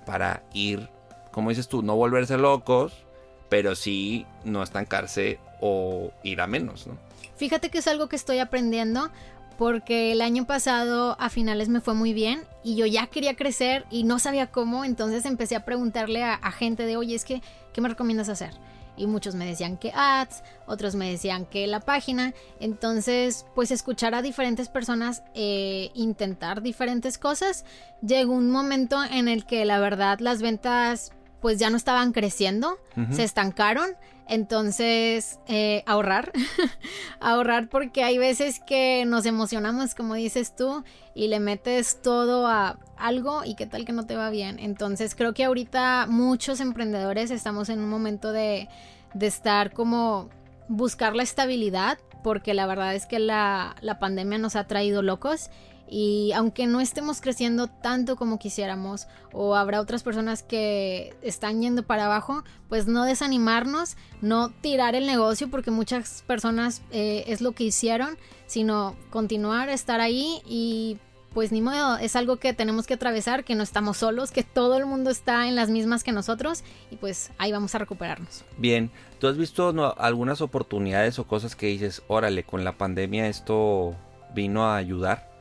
[0.06, 0.90] para ir,
[1.32, 3.07] como dices tú, no volverse locos,
[3.50, 6.98] pero sí no estancarse o ir a menos, ¿no?
[7.36, 9.12] Fíjate que es algo que estoy aprendiendo
[9.58, 13.86] porque el año pasado a finales me fue muy bien y yo ya quería crecer
[13.90, 17.42] y no sabía cómo, entonces empecé a preguntarle a, gente de, oye, es que,
[17.74, 18.52] ¿qué me recomiendas hacer?
[18.96, 22.34] Y muchos me decían que ads, otros me decían que la página.
[22.60, 27.64] Entonces, pues escuchar a diferentes personas, eh, intentar diferentes cosas.
[28.02, 31.12] Llegó un momento en el que la verdad las ventas
[31.42, 32.78] pues ya no estaban creciendo,
[33.12, 33.90] se estancaron.
[34.30, 36.34] Entonces, eh, ahorrar,
[37.22, 40.84] ahorrar porque hay veces que nos emocionamos, como dices tú,
[41.16, 44.60] y le metes todo a algo y qué tal que no te va bien.
[44.60, 48.68] Entonces, creo que ahorita muchos emprendedores estamos en un momento de,
[49.14, 50.30] de estar como
[50.68, 55.50] buscar la estabilidad, porque la verdad es que la, la pandemia nos ha traído locos
[55.90, 61.84] y aunque no estemos creciendo tanto como quisiéramos o habrá otras personas que están yendo
[61.84, 67.54] para abajo, pues no desanimarnos, no tirar el negocio porque muchas personas eh, es lo
[67.54, 68.18] que hicieron,
[68.48, 70.98] sino continuar, estar ahí y
[71.34, 74.76] pues ni modo, es algo que tenemos que atravesar, que no estamos solos, que todo
[74.78, 78.44] el mundo está en las mismas que nosotros y pues ahí vamos a recuperarnos.
[78.58, 83.96] Bien, ¿tú has visto algunas oportunidades o cosas que dices, órale, con la pandemia esto
[84.34, 85.37] vino a ayudar?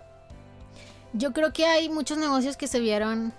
[1.13, 3.33] Yo creo que hay muchos negocios que se vieron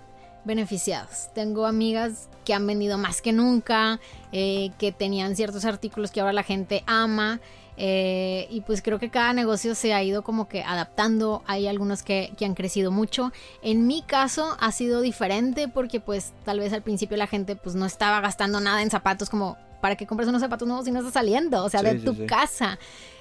[0.44, 1.28] beneficiados.
[1.34, 4.00] Tengo amigas que han vendido más que nunca,
[4.32, 7.40] eh, que tenían ciertos artículos que ahora la gente ama.
[7.80, 11.42] Eh, y pues creo que cada negocio se ha ido como que adaptando.
[11.46, 13.30] Hay algunos que, que, han crecido mucho.
[13.62, 17.76] En mi caso ha sido diferente porque pues tal vez al principio la gente pues
[17.76, 20.98] no estaba gastando nada en zapatos como para que compres unos zapatos nuevos si no
[20.98, 22.78] estás saliendo, o sea, de tu casa.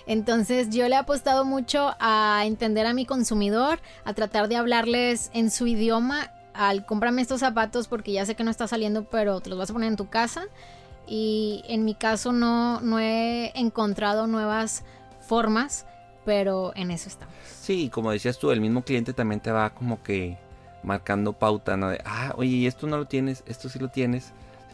[0.07, 5.29] Entonces yo le he apostado mucho a entender a mi consumidor, a tratar de hablarles
[5.33, 9.41] en su idioma, al comprarme estos zapatos porque ya sé que no está saliendo, pero
[9.41, 10.45] te los vas a poner en tu casa.
[11.07, 14.83] Y en mi caso no, no he encontrado nuevas
[15.21, 15.85] formas,
[16.25, 17.35] pero en eso estamos.
[17.61, 20.37] Sí, como decías tú, el mismo cliente también te va como que
[20.83, 21.89] marcando pauta, ¿no?
[21.89, 24.33] De, ah, oye, esto no lo tienes, esto sí lo tienes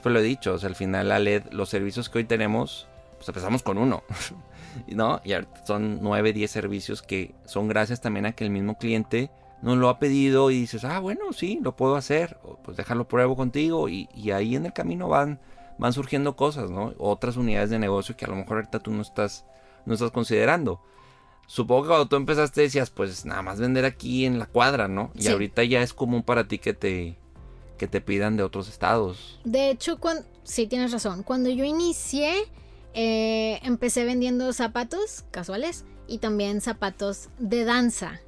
[0.10, 3.28] lo he dicho, o sea, al final la LED, los servicios que hoy tenemos, pues
[3.30, 4.04] empezamos con uno,
[4.88, 5.22] ¿no?
[5.24, 5.34] Y
[5.66, 9.88] son 9, 10 servicios que son gracias también a que el mismo cliente nos lo
[9.88, 14.10] ha pedido y dices, ah, bueno, sí, lo puedo hacer, pues déjalo pruebo contigo y,
[14.32, 15.40] ahí en el camino van,
[15.78, 16.94] van surgiendo cosas, ¿no?
[16.98, 19.46] Otras unidades de negocio que a lo mejor ahorita tú no estás,
[19.86, 20.82] no estás considerando.
[21.48, 25.12] Supongo que cuando tú empezaste decías, pues nada más vender aquí en la cuadra, ¿no?
[25.16, 27.18] Y ahorita ya es común para ti que te,
[27.78, 29.40] que te pidan de otros estados.
[29.46, 31.24] De hecho, cuando, sí tienes razón.
[31.24, 32.34] Cuando yo inicié,
[32.94, 38.20] eh, empecé vendiendo zapatos casuales y también zapatos de danza.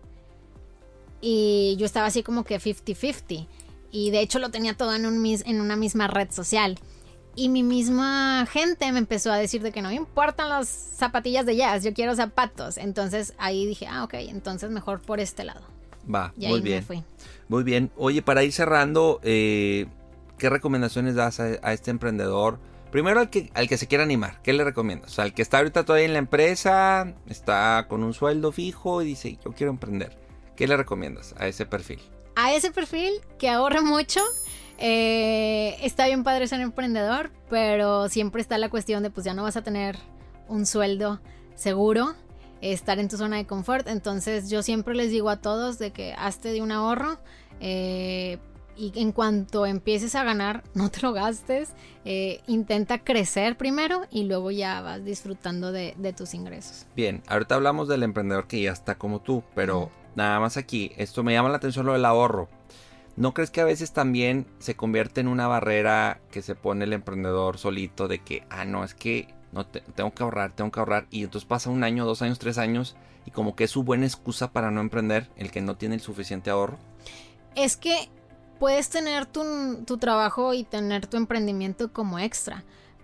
[1.21, 3.47] Y yo estaba así como que 50-50.
[3.91, 6.77] Y de hecho lo tenía todo en, un, en una misma red social.
[7.35, 11.45] Y mi misma gente me empezó a decir de que no me importan las zapatillas
[11.45, 12.77] de jazz, yo quiero zapatos.
[12.77, 15.61] Entonces ahí dije, ah, ok, entonces mejor por este lado.
[16.13, 16.85] Va, muy bien.
[17.47, 17.91] Muy bien.
[17.97, 19.87] Oye, para ir cerrando, eh,
[20.37, 22.59] ¿qué recomendaciones das a, este emprendedor?
[22.95, 25.11] Primero al que, al que se quiera animar, ¿qué le recomiendas?
[25.11, 29.01] O sea, al que está ahorita todavía en la empresa, está con un sueldo fijo
[29.01, 30.17] y dice, yo quiero emprender.
[30.55, 31.99] ¿Qué le recomiendas a ese perfil?
[32.37, 34.21] A ese perfil que ahorra mucho.
[34.77, 39.43] Eh, está bien padre ser emprendedor, pero siempre está la cuestión de pues ya no
[39.43, 39.97] vas a tener
[40.47, 41.19] un sueldo
[41.55, 42.15] seguro
[42.61, 43.89] estar en tu zona de confort.
[43.89, 47.19] Entonces yo siempre les digo a todos de que hazte de un ahorro.
[47.59, 48.37] Eh,
[48.77, 51.73] y en cuanto empieces a ganar, no te lo gastes.
[52.03, 56.85] Eh, intenta crecer primero y luego ya vas disfrutando de, tus ingresos.
[56.95, 61.23] Bien, ahorita hablamos del emprendedor que ya está como tú, pero nada más aquí, esto
[61.23, 62.49] me llama la atención lo del ahorro.
[63.17, 66.93] ¿No crees que a veces también se convierte en una barrera que se pone el
[66.93, 71.07] emprendedor solito de que, ah, no, es que no tengo que ahorrar, tengo que ahorrar.
[71.09, 72.95] Y entonces pasa un año, dos años, tres años
[73.25, 76.01] y como que es su buena excusa para no emprender el que no tiene el
[76.01, 76.77] suficiente ahorro.
[77.55, 78.09] Es que
[78.59, 82.63] puedes tener tu, tu trabajo y tener tu emprendimiento como extra.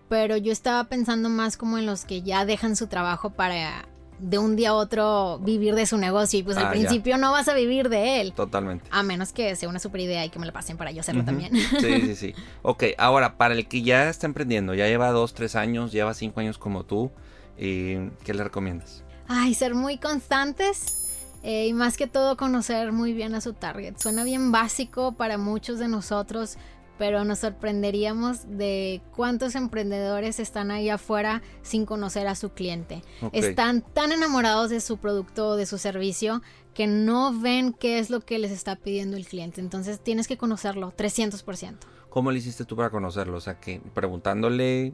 [0.09, 3.85] Pero yo estaba pensando más como en los que ya dejan su trabajo para
[4.21, 7.31] de un día a otro vivir de su negocio y pues al ah, principio no
[7.31, 8.33] vas a vivir de él.
[8.33, 8.87] Totalmente.
[8.91, 11.25] A menos que sea una super idea y que me la pasen para yo hacerlo
[11.25, 11.55] también.
[11.55, 12.35] Sí, sí, sí.
[12.61, 16.39] Ok, ahora, para el que ya está emprendiendo, ya lleva dos, tres años, lleva cinco
[16.39, 17.11] años como tú,
[17.57, 19.03] eh, ¿qué le recomiendas?
[19.27, 21.00] Ay, ser muy constantes.
[21.43, 23.95] Eh, y más que todo conocer muy bien a su target.
[23.97, 26.57] Suena bien básico para muchos de nosotros,
[26.97, 33.01] pero nos sorprenderíamos de cuántos emprendedores están ahí afuera sin conocer a su cliente.
[33.31, 36.43] Están tan enamorados de su producto o de su servicio
[36.75, 39.61] que no ven qué es lo que les está pidiendo el cliente.
[39.61, 41.77] Entonces tienes que conocerlo 300%.
[42.09, 43.37] ¿Cómo le hiciste tú para conocerlo?
[43.37, 44.93] O sea, que preguntándole...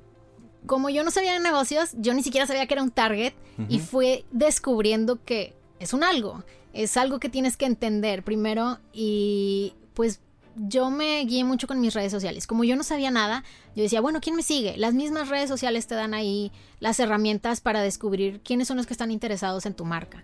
[0.65, 3.33] Como yo no sabía de negocios, yo ni siquiera sabía que era un target
[3.69, 9.73] y fue descubriendo que es un algo, es algo que tienes que entender primero y
[9.93, 10.19] pues
[10.55, 12.47] yo me guié mucho con mis redes sociales.
[12.47, 13.43] Como yo no sabía nada,
[13.75, 14.75] yo decía, bueno, ¿quién me sigue?
[14.77, 18.93] Las mismas redes sociales te dan ahí las herramientas para descubrir quiénes son los que
[18.93, 20.23] están interesados en tu marca.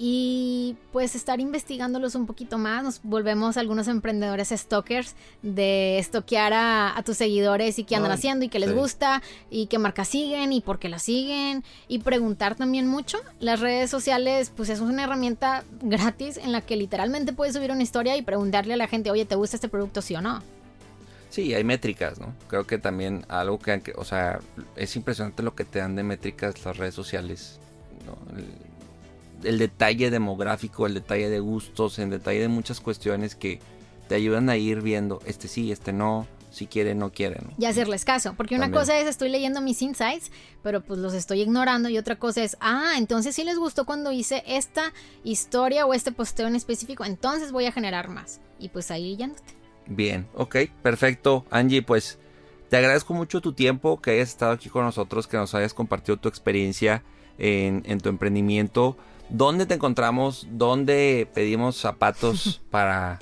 [0.00, 2.84] Y pues estar investigándolos un poquito más.
[2.84, 8.48] Nos volvemos algunos emprendedores stalkers de estoquear a, tus seguidores y qué andan haciendo y
[8.48, 12.86] qué les gusta y qué marcas siguen y por qué las siguen y preguntar también
[12.86, 13.18] mucho.
[13.40, 17.82] Las redes sociales pues es una herramienta gratis en la que literalmente puedes subir una
[17.82, 20.40] historia y preguntarle a la gente, oye, ¿te gusta este producto sí o no?
[21.30, 22.34] Sí, hay métricas, ¿no?
[22.46, 24.38] Creo que también algo que, o sea,
[24.76, 27.58] es impresionante lo que te dan de métricas las redes sociales,
[28.06, 28.38] ¿no?
[28.38, 28.67] el
[29.40, 33.60] detalle demográfico, el detalle de gustos, el detalle de muchas cuestiones que
[34.08, 37.40] te ayudan a ir viendo este sí, este no, si quiere, no quiere.
[37.42, 37.52] ¿no?
[37.58, 40.30] Y hacerles caso, porque una cosa es estoy leyendo mis insights,
[40.62, 44.12] pero pues los estoy ignorando y otra cosa es, ah, entonces sí les gustó cuando
[44.12, 44.92] hice esta
[45.24, 48.40] historia o este posteo en específico, entonces voy a generar más.
[48.58, 49.34] Y pues ahí no
[49.86, 51.46] Bien, ok, perfecto.
[51.50, 52.18] Angie, pues
[52.68, 56.18] te agradezco mucho tu tiempo, que hayas estado aquí con nosotros, que nos hayas compartido
[56.18, 57.02] tu experiencia
[57.38, 58.96] en, en tu emprendimiento.
[59.30, 60.46] ¿Dónde te encontramos?
[60.50, 63.18] ¿Dónde pedimos zapatos para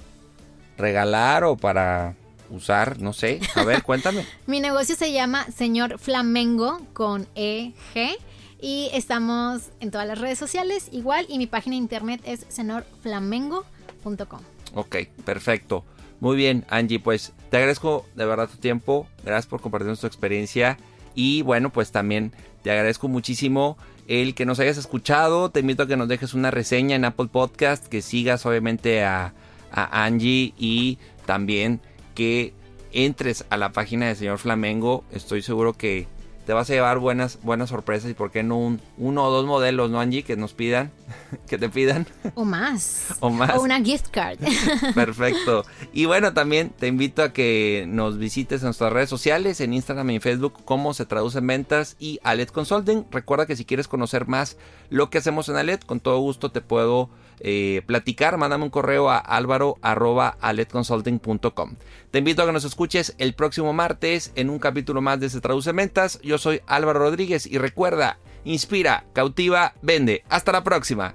[0.76, 2.14] regalar o para
[2.50, 3.00] usar?
[3.00, 3.40] No sé.
[3.54, 4.24] A ver, cuéntame.
[4.46, 8.18] Mi negocio se llama Señor Flamengo con EG
[8.60, 14.40] y estamos en todas las redes sociales igual y mi página de internet es señorflamengo.com.
[14.74, 15.84] Ok, perfecto.
[16.20, 20.78] Muy bien, Angie, pues te agradezco de verdad tu tiempo, gracias por compartir tu experiencia
[21.14, 22.32] y bueno, pues también
[22.62, 23.76] te agradezco muchísimo
[24.08, 25.50] el que nos hayas escuchado.
[25.50, 29.34] Te invito a que nos dejes una reseña en Apple Podcast, que sigas obviamente a,
[29.70, 31.80] Angie y también
[32.14, 32.54] que
[32.92, 35.04] entres a la página de Señor Flamengo.
[35.10, 36.06] Estoy seguro que
[36.46, 39.46] te vas a llevar buenas, buenas sorpresas y por qué no un, uno o dos
[39.46, 40.22] modelos, ¿no, Angie?
[40.22, 40.92] Que nos pidan,
[41.48, 42.06] que te pidan.
[42.36, 43.16] O más.
[43.20, 43.56] o más.
[43.56, 44.38] O una gift card.
[44.94, 45.64] Perfecto.
[45.92, 50.08] Y bueno, también te invito a que nos visites en nuestras redes sociales, en Instagram
[50.10, 53.06] y en Facebook, cómo se traducen ventas y Alet Consulting.
[53.10, 54.56] Recuerda que si quieres conocer más
[54.88, 57.10] lo que hacemos en Alet, con todo gusto te puedo
[57.40, 61.76] eh, platicar, mándame un correo a alvaro.aletconsulting.com.
[62.10, 65.40] Te invito a que nos escuches el próximo martes en un capítulo más de Se
[65.40, 66.20] Traduce Ventas.
[66.22, 70.24] Yo soy Álvaro Rodríguez y recuerda, inspira, cautiva, vende.
[70.28, 71.14] Hasta la próxima.